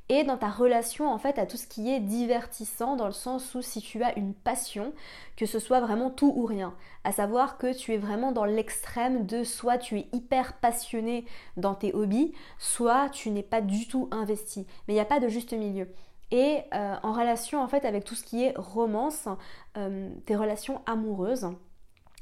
[0.09, 3.55] et dans ta relation en fait à tout ce qui est divertissant dans le sens
[3.55, 4.93] où si tu as une passion,
[5.37, 9.27] que ce soit vraiment tout ou rien, à savoir que tu es vraiment dans l'extrême
[9.27, 11.25] de soit tu es hyper passionné
[11.57, 14.67] dans tes hobbies, soit tu n'es pas du tout investi.
[14.87, 15.89] Mais il n'y a pas de juste milieu.
[16.31, 19.29] Et euh, en relation en fait avec tout ce qui est romance,
[19.77, 21.51] euh, tes relations amoureuses,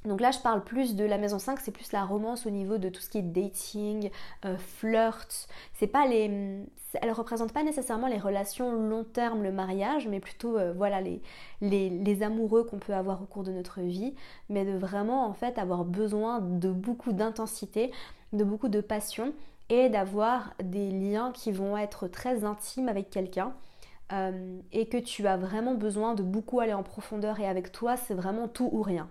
[0.07, 2.79] Donc là, je parle plus de la maison 5, c'est plus la romance au niveau
[2.79, 4.11] de tout ce qui est dating,
[4.47, 5.47] euh, flirt.
[5.75, 10.57] C'est pas les, elle représente pas nécessairement les relations long terme, le mariage, mais plutôt
[10.57, 11.21] euh, voilà les,
[11.61, 14.15] les, amoureux qu'on peut avoir au cours de notre vie,
[14.49, 17.91] mais de vraiment en fait avoir besoin de beaucoup d'intensité,
[18.33, 19.35] de beaucoup de passion
[19.69, 23.53] et d'avoir des liens qui vont être très intimes avec quelqu'un.
[24.13, 27.97] Euh, et que tu as vraiment besoin de beaucoup aller en profondeur et avec toi
[27.97, 29.09] c'est vraiment tout ou rien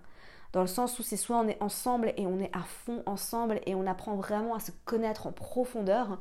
[0.54, 3.62] dans le sens où c'est soit on est ensemble et on est à fond ensemble
[3.66, 6.18] et on apprend vraiment à se connaître en profondeur.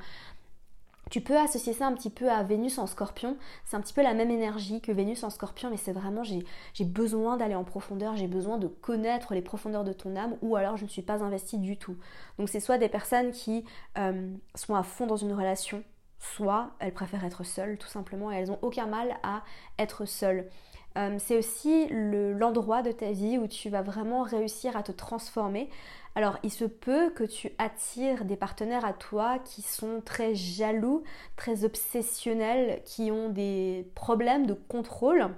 [1.10, 3.38] Tu peux associer ça un petit peu à Vénus en scorpion.
[3.64, 6.84] C'est un petit peu la même énergie que Vénus en scorpion, mais c'est vraiment j'ai
[6.84, 10.76] besoin d'aller en profondeur, j'ai besoin de connaître les profondeurs de ton âme, ou alors
[10.76, 11.96] je ne suis pas investie du tout.
[12.38, 13.64] Donc c'est soit des personnes qui
[13.96, 15.82] euh, sont à fond dans une relation,
[16.18, 19.42] soit elles préfèrent être seules tout simplement et elles n'ont aucun mal à
[19.78, 20.48] être seules.
[20.96, 25.68] Euh, c'est aussi l'endroit de ta vie où tu vas vraiment réussir à te transformer.
[26.14, 31.04] Alors il se peut que tu attires des partenaires à toi qui sont très jaloux,
[31.36, 35.28] très obsessionnels, qui ont des problèmes de contrôle.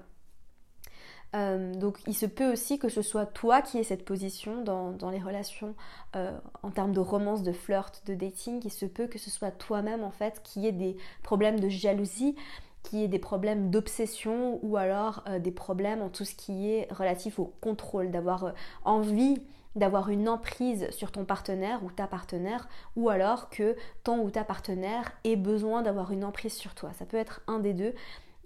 [1.37, 5.11] Euh, donc il se peut aussi que ce soit toi qui aies cette position dans,
[5.11, 5.75] les relations
[6.17, 8.61] euh, en termes de romance, de flirt, de dating.
[8.65, 12.37] Il se peut que ce soit toi-même en fait qui ait des problèmes de jalousie
[12.83, 16.91] qui est des problèmes d'obsession ou alors euh, des problèmes en tout ce qui est
[16.91, 19.37] relatif au contrôle, d'avoir envie
[19.77, 24.45] d'avoir une emprise sur ton partenaire ou ta partenaire, ou alors que ton ou ta
[24.45, 26.91] partenaire ait besoin d'avoir une emprise sur toi.
[26.99, 27.95] Ça peut être un des deux.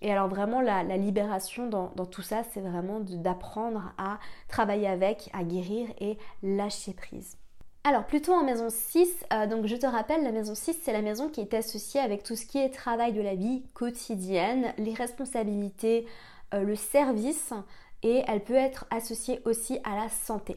[0.04, 5.44] Et alors vraiment la, libération dans, tout ça, c'est vraiment d'apprendre à travailler avec, à
[5.44, 7.38] guérir et lâcher prise.
[7.84, 11.00] Alors plutôt en maison 6, euh, donc je te rappelle, la maison 6 c'est la
[11.00, 14.92] maison qui est associée avec tout ce qui est travail de la vie quotidienne, les
[14.92, 16.06] responsabilités,
[16.52, 17.54] euh, le service
[18.02, 20.56] et elle peut être associée aussi à la santé.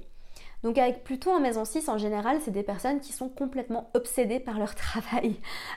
[0.63, 4.39] Donc avec Pluton en maison 6 en général, c'est des personnes qui sont complètement obsédées
[4.39, 5.35] par leur travail,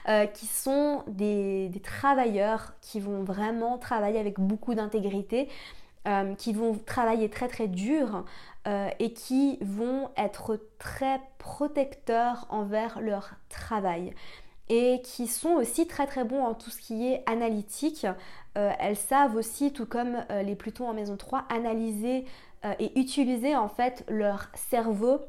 [0.09, 5.49] euh, qui sont des, travailleurs qui vont vraiment travailler avec beaucoup d'intégrité,
[6.39, 8.25] qui vont travailler très très dur,
[8.67, 14.13] euh, et qui vont être très protecteurs envers leur travail
[14.69, 18.05] et qui sont aussi très très bons en tout ce qui est analytique.
[18.59, 22.25] Euh, elles savent aussi, tout comme euh, les Plutons en maison 3, analyser
[22.79, 25.19] et utiliser en fait leur cerveau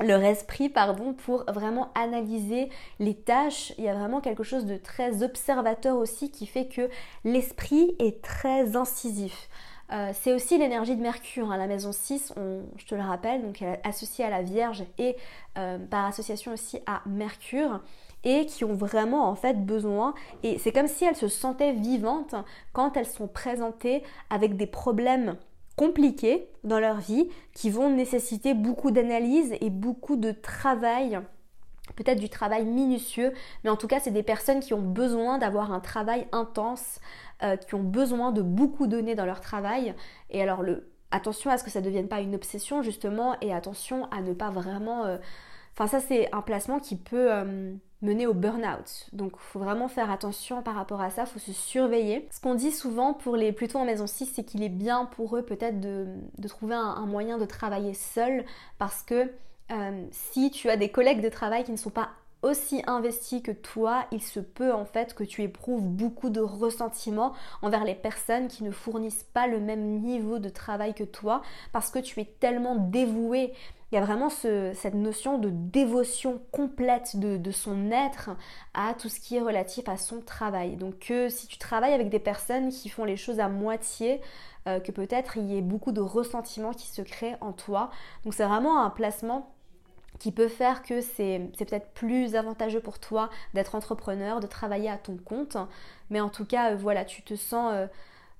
[0.00, 2.68] leur esprit pardon pour vraiment analyser
[3.00, 6.88] les tâches il y a vraiment quelque chose de très observateur aussi qui fait que
[7.24, 9.48] l'esprit est très incisif
[9.92, 11.50] euh, c'est aussi l'énergie de Mercure.
[11.50, 11.56] Hein.
[11.56, 15.16] La maison 6, je te le rappelle, donc elle est associée à la Vierge et
[15.58, 17.80] euh, par association aussi à Mercure
[18.22, 22.34] et qui ont vraiment en fait besoin et c'est comme si elles se sentaient vivantes
[22.74, 25.36] quand elles sont présentées avec des problèmes
[25.80, 31.18] compliqués dans leur vie qui vont nécessiter beaucoup d'analyse et beaucoup de travail
[31.96, 33.32] peut-être du travail minutieux,
[33.64, 37.00] mais en tout cas c'est des personnes qui ont besoin d'avoir un travail intense,
[37.42, 39.94] euh, qui ont besoin de beaucoup donner dans leur travail.
[40.28, 43.54] Et alors le, attention à ce que ça ne devienne pas une obsession justement, et
[43.54, 45.06] attention à ne pas vraiment...
[45.06, 45.16] Euh,
[45.74, 49.08] enfin ça c'est un placement qui peut euh, mener au burn-out.
[49.12, 52.28] Donc il faut vraiment faire attention par rapport à ça, il faut se surveiller.
[52.30, 55.36] Ce qu'on dit souvent pour les plutôt en maison 6, c'est qu'il est bien pour
[55.36, 56.06] eux peut-être de,
[56.48, 58.44] trouver un, moyen de travailler seul
[58.78, 59.30] parce que
[60.10, 62.10] si tu as des collègues de travail qui ne sont pas
[62.42, 67.34] aussi investi que toi, il se peut en fait que tu éprouves beaucoup de ressentiment
[67.62, 71.90] envers les personnes qui ne fournissent pas le même niveau de travail que toi parce
[71.90, 73.52] que tu es tellement dévoué.
[73.90, 78.30] Il y a vraiment cette notion de dévotion complète de, son être
[78.72, 80.76] à tout ce qui est relatif à son travail.
[80.76, 84.20] Donc si tu travailles avec des personnes qui font les choses à moitié,
[84.68, 87.90] euh, que peut-être il y ait beaucoup de ressentiment qui se crée en toi.
[88.24, 89.54] Donc c'est vraiment un placement
[90.18, 94.98] qui peut faire que c'est peut-être plus avantageux pour toi d'être entrepreneur, de travailler à
[94.98, 95.56] ton compte.
[96.10, 97.86] Mais en tout cas, euh, voilà, tu te sens euh,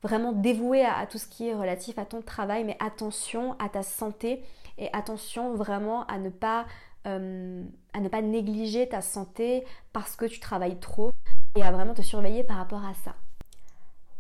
[0.03, 3.83] vraiment dévoué à, tout ce qui est relatif à ton travail, mais attention à ta
[3.83, 4.43] santé
[4.81, 6.67] et attention vraiment à ne pas,
[7.07, 7.63] euh,
[7.93, 11.13] à ne pas négliger ta santé parce que tu travailles trop
[11.57, 13.15] et à vraiment te surveiller par rapport à ça.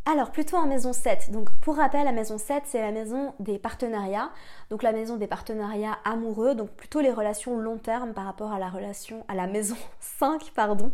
[0.06, 1.30] Alors plutôt en maison 7.
[1.30, 4.30] Donc pour rappel, la maison 7, c'est la maison des partenariats.
[4.70, 8.58] Donc la maison des partenariats amoureux, donc plutôt les relations long terme par rapport à
[8.58, 10.90] la relation à la maison 5, pardon.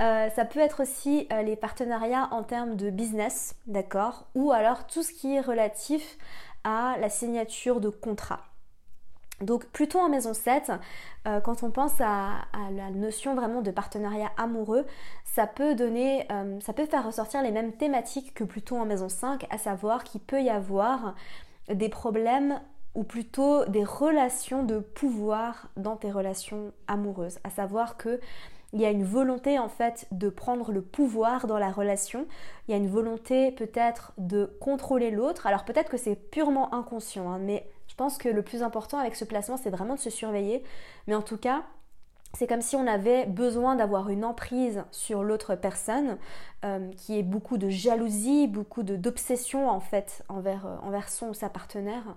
[0.00, 4.26] Euh, ça peut être aussi euh, les partenariats en termes de business, d'accord?
[4.34, 6.16] Ou alors tout ce qui est relatif
[6.64, 8.40] à la signature de contrat.
[9.40, 10.72] Donc plutôt en maison 7,
[11.26, 14.86] euh, quand on pense à, la notion vraiment de partenariat amoureux,
[15.24, 19.08] ça peut donner, euh, ça peut faire ressortir les mêmes thématiques que plutôt en maison
[19.08, 21.14] 5, à savoir qu'il peut y avoir
[21.68, 22.60] des problèmes
[22.94, 27.38] ou plutôt des relations de pouvoir dans tes relations amoureuses.
[27.42, 28.20] À savoir que
[28.74, 32.26] il y a une volonté en fait de prendre le pouvoir dans la relation.
[32.66, 35.46] Il y a une volonté peut-être de contrôler l'autre.
[35.46, 39.14] Alors peut-être que c'est purement inconscient, hein, mais je pense que le plus important avec
[39.14, 40.62] ce placement, c'est vraiment de se surveiller.
[41.06, 41.62] Mais en tout cas,
[42.32, 46.16] c'est comme si on avait besoin d'avoir une emprise sur l'autre personne,
[46.64, 51.50] euh, qui est beaucoup de jalousie, beaucoup d'obsession en fait euh, envers son ou sa
[51.50, 52.16] partenaire,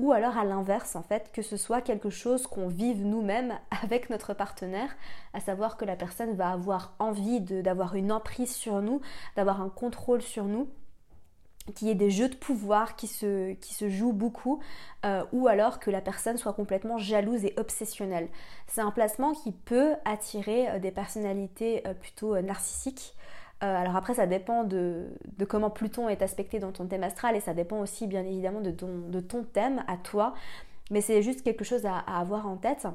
[0.00, 4.10] ou alors à l'inverse en fait, que ce soit quelque chose qu'on vive nous-mêmes avec
[4.10, 4.96] notre partenaire,
[5.34, 9.00] à savoir que la personne va avoir envie d'avoir une emprise sur nous,
[9.36, 10.68] d'avoir un contrôle sur nous,
[11.74, 13.56] qu'il y ait des jeux de pouvoir qui se,
[13.88, 14.60] jouent beaucoup,
[15.04, 18.28] euh, ou alors que la personne soit complètement jalouse et obsessionnelle.
[18.66, 23.14] C'est un placement qui peut attirer euh, des personnalités euh, plutôt narcissiques.
[23.60, 25.08] alors après, ça dépend de,
[25.48, 29.20] comment Pluton est aspecté dans ton thème astral et ça dépend aussi bien évidemment de
[29.20, 30.34] ton thème à toi.
[30.90, 32.86] Mais c'est juste quelque chose à avoir en tête.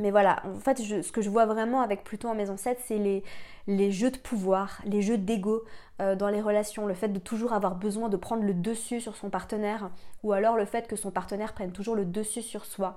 [0.00, 3.22] Mais voilà, en fait, ce que je vois vraiment avec Pluton en maison 7, c'est
[3.66, 5.64] les, jeux de pouvoir, les jeux d'ego
[6.00, 9.16] euh, dans les relations, le fait de toujours avoir besoin de prendre le dessus sur
[9.16, 9.90] son partenaire,
[10.22, 12.96] ou alors le fait que son partenaire prenne toujours le dessus sur soi.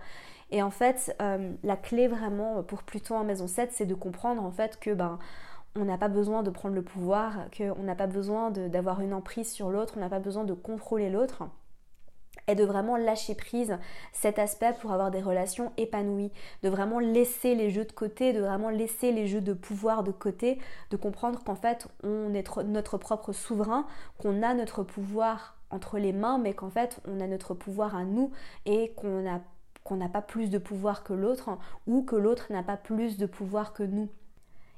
[0.51, 4.43] Et en fait, euh, la clé vraiment pour Pluton en maison 7, c'est de comprendre
[4.43, 5.19] en fait que ben
[5.75, 9.51] on n'a pas besoin de prendre le pouvoir, qu'on n'a pas besoin d'avoir une emprise
[9.51, 11.43] sur l'autre, on n'a pas besoin de contrôler l'autre
[12.48, 13.78] et de vraiment lâcher prise
[14.13, 16.32] cet aspect pour avoir des relations épanouies,
[16.63, 20.12] de vraiment laisser les jeux de côté, de vraiment laisser les jeux de pouvoir de
[20.12, 20.60] côté,
[20.91, 23.86] de comprendre qu'en fait on est notre propre souverain,
[24.17, 28.04] qu'on a notre pouvoir entre les mains, mais qu'en fait on a notre pouvoir à
[28.04, 28.32] nous
[28.65, 29.24] et qu'on
[29.84, 33.28] qu'on n'a pas plus de pouvoir que l'autre ou que l'autre n'a pas plus de
[33.28, 34.10] pouvoir que nous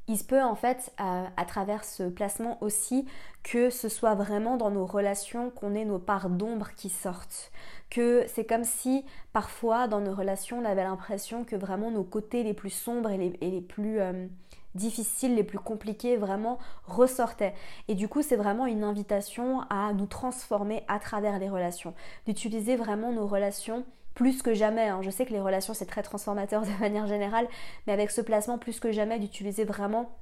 [0.08, 3.06] il se peut en fait à, travers ce placement aussi
[3.43, 7.52] que ce soit vraiment dans nos relations qu'on ait nos parts d'ombre qui sortent.
[7.89, 12.43] Que c'est comme si parfois dans nos relations on avait l'impression que vraiment nos côtés
[12.43, 14.28] les plus sombres et les, plus euh,
[14.76, 17.54] difficiles, les plus compliqués vraiment ressortaient.
[17.88, 21.93] Et du coup c'est vraiment une invitation à nous transformer à travers les relations.
[22.26, 23.86] D'utiliser vraiment nos relations
[24.17, 25.01] plus que jamais, hein.
[25.03, 27.47] je sais que les relations c'est très transformateur de manière générale,
[27.86, 30.17] mais avec ce placement plus que jamais d'utiliser vraiment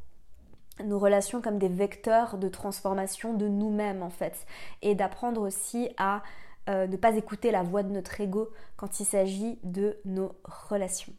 [0.84, 4.46] nos relations comme des vecteurs de transformation de nous-mêmes en fait
[4.82, 6.24] et d'apprendre aussi à
[6.68, 11.14] euh, ne pas écouter la voix de notre ego quand il s'agit de nos relations.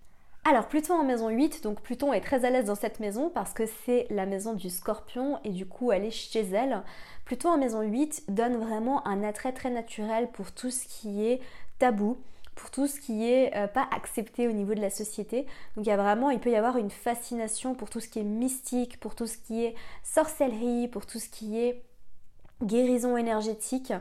[0.45, 3.55] Alors Pluton en maison 8, donc Pluton est très à l'aise dans cette maison parce
[3.55, 6.83] que c'est la maison du scorpion et du coup elle est chez elle.
[7.25, 11.41] Pluton en maison 8 donne vraiment un attrait très naturel pour tout ce qui est
[11.79, 12.19] tabou,
[12.57, 15.47] pour tout ce qui est euh, pas accepté au niveau de la société.
[15.77, 18.19] Donc il y a vraiment, il peut y avoir une fascination pour tout ce qui
[18.19, 21.85] est mystique, pour tout ce qui est sorcellerie, pour tout ce qui est
[22.63, 23.93] guérison énergétique.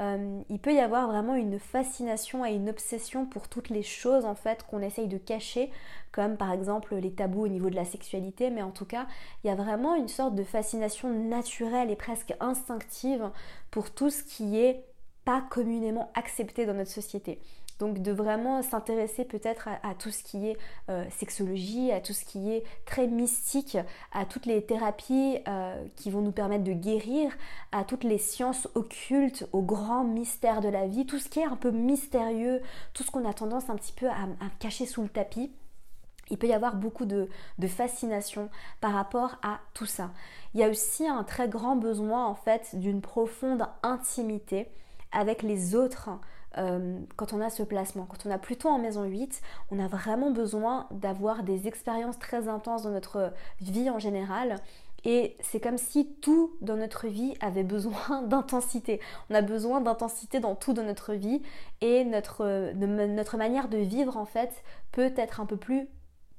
[0.00, 4.24] Euh, il peut y avoir vraiment une fascination et une obsession pour toutes les choses
[4.24, 5.70] en fait qu'on essaye de cacher,
[6.12, 9.06] comme par exemple les tabous au niveau de la sexualité, mais en tout cas,
[9.42, 13.30] il y a vraiment une sorte de fascination naturelle et presque instinctive
[13.70, 14.84] pour tout ce qui est
[15.24, 17.40] pas communément accepté dans notre société.
[17.78, 20.56] Donc de vraiment s'intéresser peut-être à, tout ce qui est
[20.90, 23.78] euh, sexologie, à tout ce qui est très mystique,
[24.12, 27.30] à toutes les thérapies euh, qui vont nous permettre de guérir,
[27.70, 31.44] à toutes les sciences occultes, aux grands mystères de la vie, tout ce qui est
[31.44, 32.62] un peu mystérieux,
[32.94, 34.26] tout ce qu'on a tendance un petit peu à,
[34.58, 35.52] cacher sous le tapis.
[36.30, 37.28] Il peut y avoir beaucoup de,
[37.68, 40.10] fascination par rapport à tout ça.
[40.52, 44.68] Il y a aussi un très grand besoin en fait d'une profonde intimité
[45.12, 46.10] avec les autres
[46.58, 48.06] euh, quand on a ce placement.
[48.06, 49.40] Quand on a plutôt en maison 8,
[49.70, 54.56] on a vraiment besoin d'avoir des expériences très intenses dans notre vie en général.
[55.04, 59.00] Et c'est comme si tout dans notre vie avait besoin d'intensité.
[59.30, 61.40] On a besoin d'intensité dans tout dans notre vie
[61.80, 64.50] et notre, notre manière de vivre en fait
[64.90, 65.88] peut être un peu plus,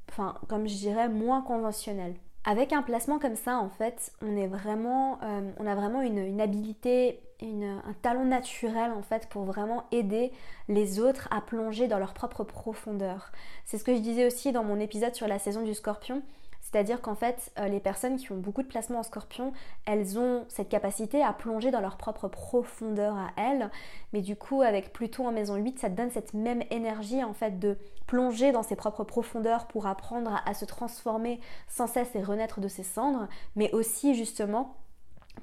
[0.10, 2.16] enfin comme je dirais, moins conventionnelle.
[2.50, 7.94] Avec un placement comme ça, en fait, on euh, a vraiment une, une habilité un
[8.02, 10.32] talent naturel en fait pour vraiment aider
[10.68, 13.32] les autres à plonger dans leur propre profondeur.
[13.66, 16.24] C'est ce que je disais aussi dans mon épisode sur la saison du scorpion.
[16.72, 19.54] C'est-à-dire qu'en fait, euh, les personnes qui ont beaucoup de placements en scorpion,
[19.86, 23.72] elles ont cette capacité à plonger dans leur propre profondeur à elles.
[24.14, 27.58] Mais du coup, avec Pluton en maison 8, ça donne cette même énergie en fait
[27.60, 32.60] de plonger dans ses propres profondeurs pour apprendre à se transformer sans cesse et renaître
[32.60, 34.76] de ses cendres, mais aussi justement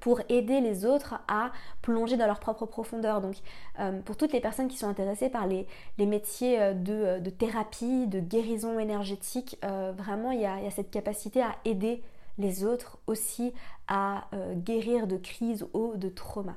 [0.01, 1.51] pour aider les autres à
[1.83, 3.21] plonger dans leur propre profondeur.
[3.21, 3.37] Donc
[3.81, 5.67] euh, pour toutes les personnes qui sont intéressées par les,
[5.99, 11.57] métiers euh, euh, de, thérapie, de guérison énergétique, vraiment il y, a, cette capacité à
[11.65, 12.03] aider
[12.39, 13.53] les autres aussi
[13.89, 16.57] à guérir de crises ou de traumas.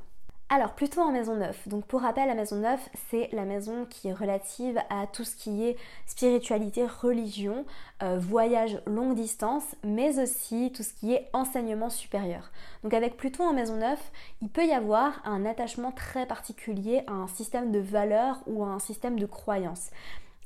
[0.51, 1.67] Alors plutôt en maison 9.
[1.67, 5.35] Donc pour rappel, la maison 9, c'est la maison qui est relative à tout ce
[5.35, 5.77] qui est
[6.07, 7.65] spiritualité, religion,
[8.01, 12.49] euh, voyage longue distance, mais aussi tout ce qui est enseignement supérieur.
[12.83, 13.99] Donc avec Pluton en maison 9,
[14.41, 18.69] il peut y avoir un attachement très particulier à un système de valeurs ou à
[18.69, 19.91] un système de croyances.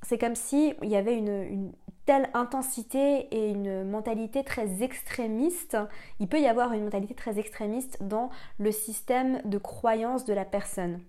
[0.02, 1.72] C'est comme si il y avait une
[2.06, 5.78] telle intensité et une mentalité très extrémiste,
[6.20, 8.30] il peut y avoir une mentalité très extrémiste dans
[8.60, 11.02] le système de croyance de la personne.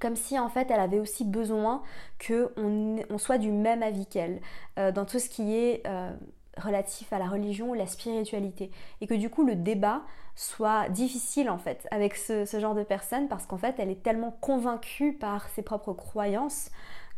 [0.00, 1.82] Comme si en fait elle avait aussi besoin
[2.26, 4.40] qu'on on soit du même avis qu'elle
[4.78, 6.10] euh, dans tout ce qui est euh,
[6.56, 8.70] relatif à la religion ou la spiritualité.
[9.00, 10.02] Et que du coup le débat
[10.34, 14.02] soit difficile en fait avec ce, ce genre de personne parce qu'en fait elle est
[14.02, 16.70] tellement convaincue par ses propres croyances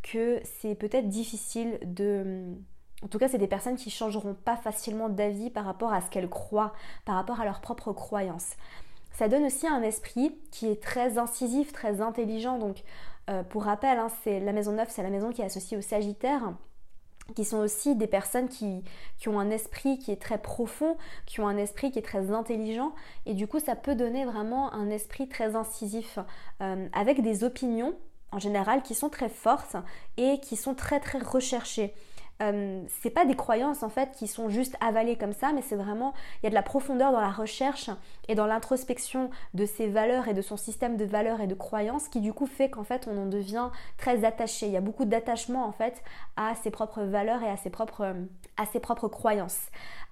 [0.02, 2.54] que c'est peut-être difficile de
[3.04, 6.08] en tout cas, c'est des personnes qui changeront pas facilement d'avis par rapport à ce
[6.08, 6.72] qu'elles croient,
[7.04, 8.52] par rapport à leurs propres croyances.
[9.12, 12.58] Ça donne aussi un esprit qui est très incisif, très intelligent.
[12.58, 12.82] Donc,
[13.28, 15.82] euh, pour rappel, hein, c'est la maison 9, c'est la maison qui est associée au
[15.82, 16.54] Sagittaire
[17.34, 18.84] qui sont aussi des personnes qui,
[19.26, 22.94] ont un esprit qui est très profond, qui ont un esprit qui est très intelligent,
[23.24, 26.18] et du coup ça peut donner vraiment un esprit très incisif,
[26.60, 27.94] euh, avec des opinions
[28.30, 29.76] en général qui sont très fortes
[30.18, 31.94] et qui sont très très recherchées.
[32.42, 35.76] Euh, c'est pas des croyances en fait qui sont juste avalées comme ça, mais c'est
[35.76, 37.90] vraiment il y a de la profondeur dans la recherche
[38.26, 42.08] et dans l'introspection de ses valeurs et de son système de valeurs et de croyances
[42.08, 44.66] qui du coup fait qu'en fait on en devient très attaché.
[44.66, 46.02] Il y a beaucoup d'attachement en fait
[46.36, 48.14] à ses propres valeurs et à ses propres
[48.56, 49.60] à ses propres croyances.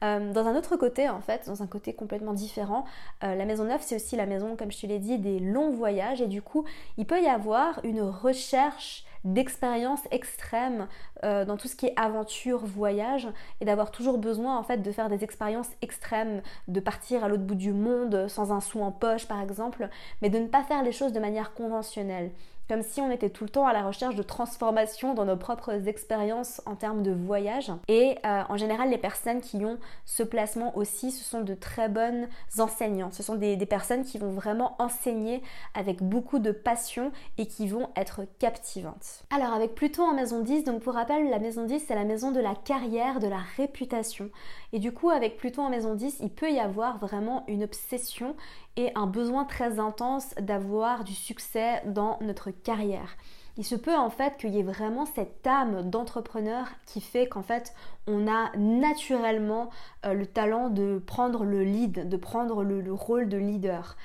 [0.05, 2.85] Euh, dans un autre côté en fait, dans un côté complètement différent,
[3.25, 5.71] euh, la maison neuve c'est aussi la maison comme je te l'ai dit des longs
[5.71, 6.65] voyages et du coup
[6.99, 10.89] il peut y avoir une recherche d'expériences extrêmes
[11.25, 13.29] euh, dans tout ce qui est aventure, voyage,
[13.61, 17.45] et d'avoir toujours besoin en fait de faire des expériences extrêmes, de partir à l'autre
[17.45, 19.89] bout du monde sans un sou en poche par exemple,
[20.21, 22.31] mais de ne pas faire les choses de manière conventionnelle
[22.73, 25.89] comme si on était tout le temps à la recherche de transformation dans nos propres
[25.89, 27.71] expériences en termes de voyage.
[27.87, 31.91] Et euh, en général, les personnes qui ont ce placement aussi, ce sont de très
[31.91, 33.11] bonnes enseignants.
[33.11, 35.43] Ce sont des, personnes qui vont vraiment enseigner
[35.75, 39.25] avec beaucoup de passion et qui vont être captivantes.
[39.29, 42.33] Alors avec Pluton en maison 10, donc pour rappel, la maison 10, c'est la maison
[42.33, 44.31] de la carrière, de la réputation.
[44.73, 48.35] Et du coup, avec Pluton en maison 10, il peut y avoir vraiment une obsession
[48.77, 53.17] et un besoin très intense d'avoir du succès dans notre carrière.
[53.59, 57.43] Il se peut en fait qu'il y ait vraiment cette âme d'entrepreneur qui fait qu'en
[57.43, 57.75] fait
[58.07, 59.69] on a naturellement
[60.07, 63.97] euh, le talent de prendre le lead, de prendre le, le rôle de leader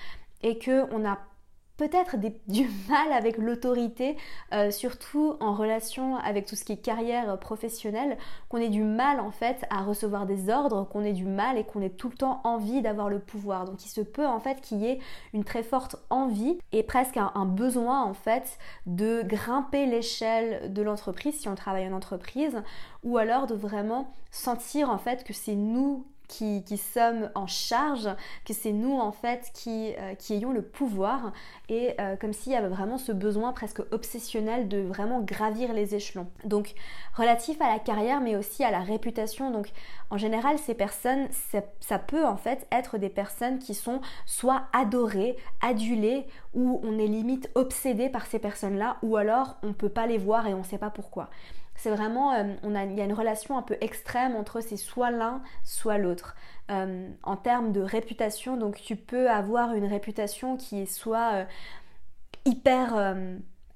[0.44, 1.18] et que on a
[1.78, 2.18] peut-être
[2.48, 4.18] du mal avec l'autorité,
[4.54, 8.18] euh, surtout en relation avec tout ce qui est carrière professionnelle,
[8.50, 11.64] qu'on ait du mal en fait à recevoir des ordres, qu'on ait du mal et
[11.64, 13.66] qu'on ait tout le temps envie d'avoir le pouvoir.
[13.66, 15.00] Donc il se peut en fait qu'il y ait
[15.34, 20.82] une très forte envie et presque un, un besoin en fait de grimper l'échelle de
[20.82, 22.62] l'entreprise si on travaille en entreprise
[23.04, 28.10] ou alors de vraiment sentir en fait que c'est nous qui, sommes en charge,
[28.46, 31.32] que c'est nous en fait qui, euh, qui ayons le pouvoir
[31.70, 35.96] et euh, comme s'il y avait vraiment ce besoin presque obsessionnel de vraiment gravir les
[35.96, 36.28] échelons.
[36.44, 36.76] Donc
[37.16, 39.52] relatif à la carrière mais aussi à la réputation.
[39.52, 39.70] Donc
[40.10, 41.28] en général ces personnes,
[41.80, 47.08] ça peut en fait être des personnes qui sont soit adorées, adulées ou on est
[47.08, 50.78] limite obsédé par ces personnes-là ou alors on peut pas les voir et on sait
[50.78, 51.30] pas pourquoi.
[51.78, 55.42] C'est vraiment, euh, il y a une relation un peu extrême entre c'est soit l'un,
[55.64, 56.36] soit l'autre.
[56.72, 61.46] Euh, en termes de réputation, donc tu peux avoir une réputation qui est soit euh,
[62.46, 63.16] hyper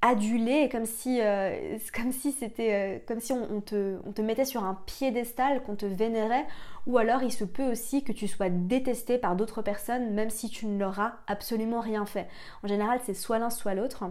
[0.02, 1.20] adulée, comme si,
[1.96, 5.86] comme si c'était, comme si on, te, on te mettait sur un piédestal, qu'on te
[5.86, 6.48] vénérait,
[6.88, 10.50] ou alors il se peut aussi que tu sois détesté par d'autres personnes, même si
[10.50, 12.28] tu ne leur as absolument rien fait.
[12.64, 14.06] En général, c'est soit l'un, soit l'autre.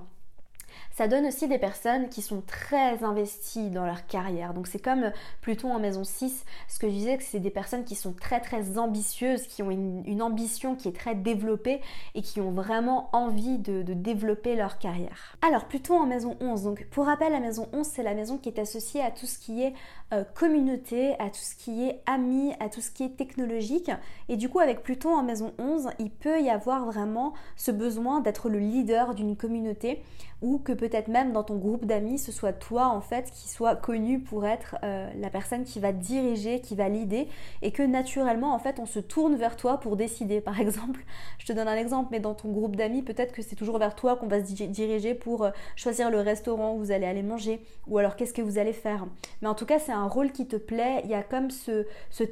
[0.90, 4.54] Ça donne aussi des personnes qui sont très investies dans leur carrière.
[4.54, 7.84] Donc c'est comme plutôt en maison 6, ce que je disais, que c'est des personnes
[7.84, 11.80] qui sont très très ambitieuses, qui ont une, ambition qui est très développée
[12.14, 15.36] et qui ont vraiment envie de, développer leur carrière.
[15.40, 18.50] Alors plutôt en maison 11, donc pour rappel, la maison 11, c'est la maison qui
[18.50, 19.72] est associée à tout ce qui est
[20.12, 23.90] euh, communauté, à tout ce qui est amis, à tout ce qui est technologique.
[24.28, 28.20] Et du coup, avec Pluton en maison 11, il peut y avoir vraiment ce besoin
[28.20, 30.02] d'être le leader d'une communauté
[30.42, 33.76] ou que peut-être même dans ton groupe d'amis, ce soit toi en fait qui soit
[33.76, 37.28] connu pour être euh, la personne qui va diriger, qui va l'idée,
[37.62, 40.40] et que naturellement en fait on se tourne vers toi pour décider.
[40.40, 41.04] Par exemple,
[41.38, 43.94] je te donne un exemple, mais dans ton groupe d'amis, peut-être que c'est toujours vers
[43.94, 47.60] toi qu'on va se diriger pour euh, choisir le restaurant où vous allez aller manger,
[47.86, 49.06] ou alors qu'est-ce que vous allez faire?
[49.42, 51.84] Mais en tout cas, c'est un rôle qui te plaît, il y a comme ce,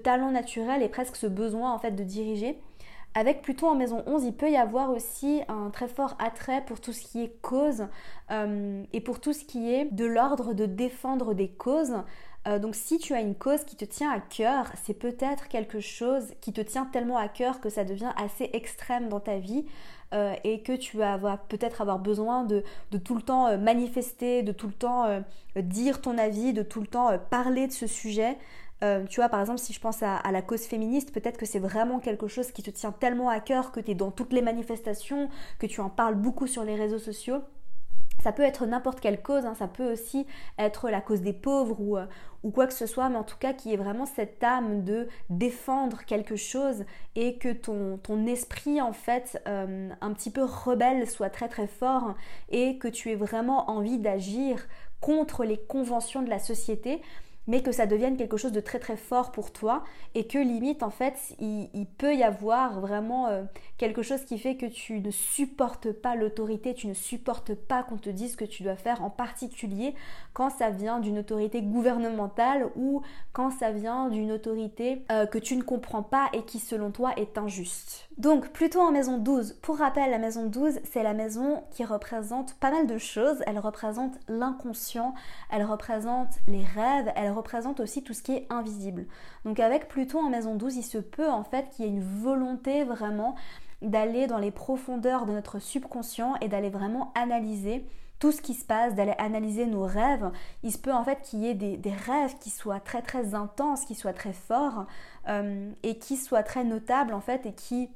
[0.02, 2.58] talent naturel et presque ce besoin en fait de diriger.
[3.14, 6.80] Avec Pluton en maison 11, il peut y avoir aussi un très fort attrait pour
[6.80, 7.86] tout ce qui est cause
[8.30, 11.94] euh, et pour tout ce qui est de l'ordre de défendre des causes.
[12.49, 15.80] Euh, donc si tu as une cause qui te tient à cœur, c'est peut-être quelque
[15.80, 19.66] chose qui te tient tellement à cœur que ça devient assez extrême dans ta vie.
[20.14, 22.64] Euh, et que tu vas peut-être avoir besoin de,
[23.05, 25.22] tout le temps euh, manifester, de tout le temps
[25.55, 28.38] dire ton avis, de tout le temps parler de ce sujet.
[28.80, 31.99] tu vois, par exemple, si je pense à, la cause féministe, peut-être que c'est vraiment
[31.99, 35.28] quelque chose qui te tient tellement à cœur que tu es dans toutes les manifestations,
[35.59, 37.42] que tu en parles beaucoup sur les réseaux sociaux.
[38.28, 39.54] Ça peut être n'importe quelle cause, hein.
[39.54, 40.26] ça peut aussi
[40.58, 41.96] être la cause des pauvres ou,
[42.42, 45.08] ou quoi que ce soit, mais en tout cas qui est vraiment cette âme de
[45.30, 46.84] défendre quelque chose
[47.16, 51.66] et que ton, ton esprit en fait euh, un petit peu rebelle soit très très
[51.66, 52.16] fort
[52.50, 54.68] et que tu aies vraiment envie d'agir
[55.00, 57.00] contre les conventions de la société
[57.49, 59.82] mais que ça devienne quelque chose de très très fort pour toi
[60.14, 63.42] et que limite en fait il, peut y avoir vraiment euh,
[63.78, 67.96] quelque chose qui fait que tu ne supportes pas l'autorité, tu ne supportes pas qu'on
[67.96, 69.94] te dise ce que tu dois faire en particulier
[70.34, 75.57] quand ça vient d'une autorité gouvernementale ou quand ça vient d'une autorité euh, que tu
[75.57, 78.07] ne comprends pas et qui selon toi est injuste.
[78.18, 79.58] Donc plutôt en maison 12.
[79.62, 83.44] Pour rappel, la maison 12, c'est la maison qui représente pas mal de choses.
[83.46, 85.14] Elle représente l'inconscient,
[85.52, 89.06] elle représente les rêves, elle représente aussi tout ce qui est invisible.
[89.44, 92.02] Donc avec Pluton en maison 12, il se peut en fait qu'il y ait une
[92.02, 93.36] volonté vraiment
[93.82, 97.86] d'aller dans les profondeurs de notre subconscient et d'aller vraiment analyser
[98.18, 100.32] tout ce qui se passe, d'aller analyser nos rêves.
[100.64, 103.84] Il se peut en fait qu'il y ait des, rêves qui soient très très intenses,
[103.84, 104.86] qui soient très forts
[105.28, 107.90] euh, et qui soient très notables en fait et qui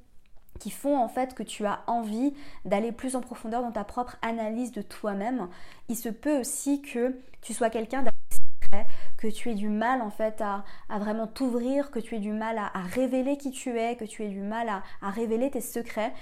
[0.63, 2.35] qui font en fait que tu as envie
[2.65, 5.49] d'aller plus en profondeur dans ta propre analyse de toi-même.
[5.89, 8.87] Il se peut aussi que tu sois quelqu'un secret,
[9.17, 10.63] que tu aies du mal en fait à,
[11.01, 14.29] vraiment t'ouvrir, que tu aies du mal à, révéler qui tu es, que tu aies
[14.29, 16.13] du mal à, révéler tes secrets.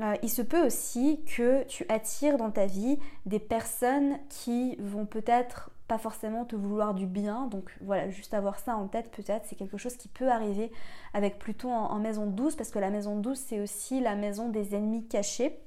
[0.00, 5.06] Euh, il se peut aussi que tu attires dans ta vie des personnes qui vont
[5.06, 7.46] peut-être pas forcément te vouloir du bien.
[7.46, 10.70] Donc voilà, juste avoir ça en tête peut-être, c'est quelque chose qui peut arriver
[11.14, 14.74] avec Pluton en, maison 12, parce que la maison 12, c'est aussi la maison des
[14.74, 15.58] ennemis cachés.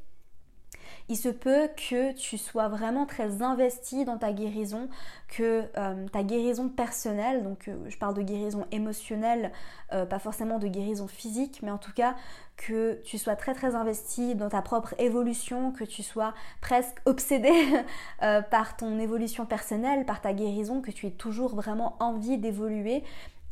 [1.09, 4.89] Il se peut que tu sois vraiment très investi dans ta guérison,
[5.27, 9.51] que euh, ta guérison personnelle, donc euh, je parle de guérison émotionnelle,
[9.93, 12.15] euh, pas forcément de guérison physique, mais en tout cas
[12.57, 17.51] que tu sois très très investi dans ta propre évolution, que tu sois presque obsédé
[18.19, 23.03] par ton évolution personnelle, par ta guérison, que tu aies toujours vraiment envie d'évoluer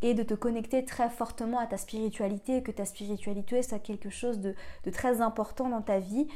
[0.02, 4.40] et de te connecter très fortement à ta spiritualité, que ta spiritualité soit quelque chose
[4.40, 4.56] de
[4.92, 6.28] très important dans ta vie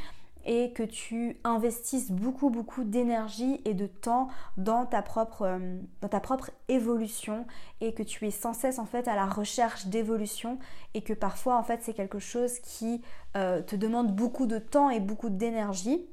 [0.45, 4.27] et que tu investisses beaucoup beaucoup d'énergie et de temps
[4.57, 7.45] dans ta propre euh, dans ta propre évolution
[7.81, 10.59] et que tu es sans cesse en fait à la recherche d'évolution
[10.93, 13.01] et que parfois en fait c'est quelque chose qui
[13.35, 16.05] euh, te demande beaucoup de temps et beaucoup d'énergie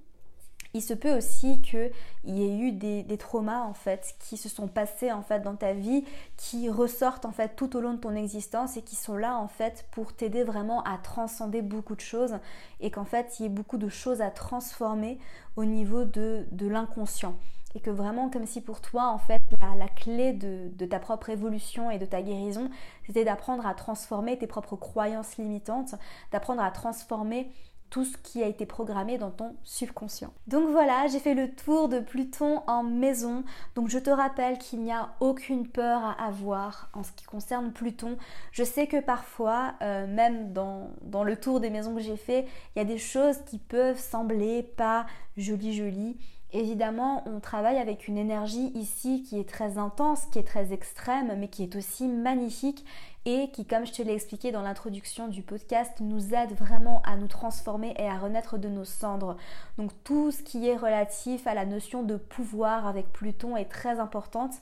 [0.73, 1.91] il se peut aussi qu'il
[2.25, 5.73] y ait eu des, traumas en fait qui se sont passés en fait dans ta
[5.73, 6.05] vie,
[6.37, 9.49] qui ressortent en fait tout au long de ton existence et qui sont là en
[9.49, 12.37] fait pour t'aider vraiment à transcender beaucoup de choses
[12.81, 15.19] et qu'en fait il y ait beaucoup de choses à transformer
[15.57, 17.35] au niveau de, l'inconscient.
[17.75, 19.41] Et que vraiment comme si pour toi en fait
[19.77, 22.69] la, clé de, de, ta propre évolution et de ta guérison
[23.07, 25.95] c'était d'apprendre à transformer tes propres croyances limitantes,
[26.33, 27.53] d'apprendre à transformer
[27.91, 30.33] tout ce qui a été programmé dans ton subconscient.
[30.47, 33.45] Donc voilà, j'ai fait le tour de Pluton en maison.
[33.75, 37.73] Donc je te rappelle qu'il n'y a aucune peur à avoir en ce qui concerne
[37.73, 38.17] Pluton.
[38.53, 42.47] Je sais que parfois, euh, même dans, dans le tour des maisons que j'ai fait,
[42.75, 46.17] il y a des choses qui peuvent sembler pas jolies jolies.
[46.53, 51.37] Évidemment, on travaille avec une énergie ici qui est très intense, qui est très extrême,
[51.39, 52.85] mais qui est aussi magnifique
[53.27, 57.17] et qui, comme je te l'ai expliqué dans l'introduction du podcast, nous aide vraiment à
[57.17, 59.37] nous transformer et à renaître de nos cendres.
[59.77, 64.01] Donc tout ce qui est relatif à la notion de pouvoir avec Pluton est très
[64.01, 64.55] importante.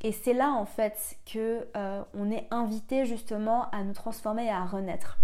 [0.00, 4.50] Et c'est là en fait que euh, on est invité justement à nous transformer et
[4.50, 5.18] à renaître.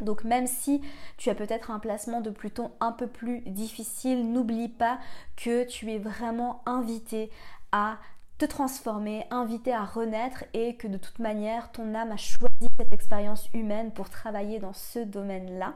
[0.00, 0.80] Donc même si
[1.16, 4.98] tu as peut-être un placement de Pluton un peu plus difficile, n'oublie pas
[5.36, 7.30] que tu es vraiment invité
[7.72, 7.98] à
[8.40, 12.90] te transformer, invité à renaître et que de toute manière ton âme a choisi cette
[12.90, 15.74] expérience humaine pour travailler dans ce domaine-là.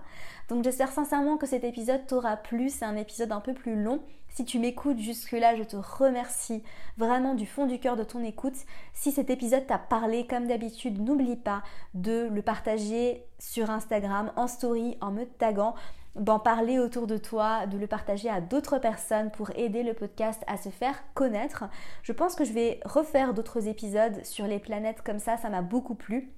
[0.48, 4.00] Donc j'espère sincèrement que cet épisode t'aura plu, c'est un épisode un peu plus long.
[4.30, 6.62] Si tu m'écoutes jusque-là, je te remercie
[6.96, 8.56] vraiment du fond du cœur de ton écoute.
[8.94, 11.62] Si cet épisode t'a parlé, comme d'habitude, n'oublie pas
[11.92, 15.74] de le partager sur Instagram, en story, en me taguant
[16.16, 20.42] d'en parler autour de toi, de le partager à d'autres personnes pour aider le podcast
[20.46, 21.64] à se faire connaître.
[22.02, 25.62] Je pense que je vais refaire d'autres épisodes sur les planètes comme ça, ça m'a
[25.62, 26.32] beaucoup plu.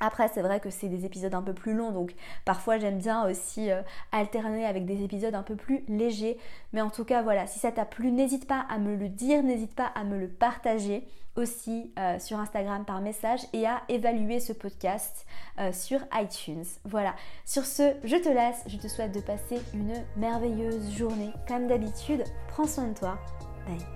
[0.00, 3.28] Après, c'est vrai que c'est des épisodes un peu plus longs, donc parfois j'aime bien
[3.28, 3.82] aussi euh,
[4.12, 6.38] alterner avec des épisodes un peu plus légers.
[6.72, 9.42] Mais en tout cas, voilà, si ça t'a plu, n'hésite pas à me le dire,
[9.42, 14.40] n'hésite pas à me le partager aussi euh, sur Instagram par message et à évaluer
[14.40, 15.26] ce podcast
[15.58, 16.64] euh, sur iTunes.
[16.84, 21.32] Voilà, sur ce, je te laisse, je te souhaite de passer une merveilleuse journée.
[21.46, 23.18] Comme d'habitude, prends soin de toi.
[23.66, 23.95] Bye.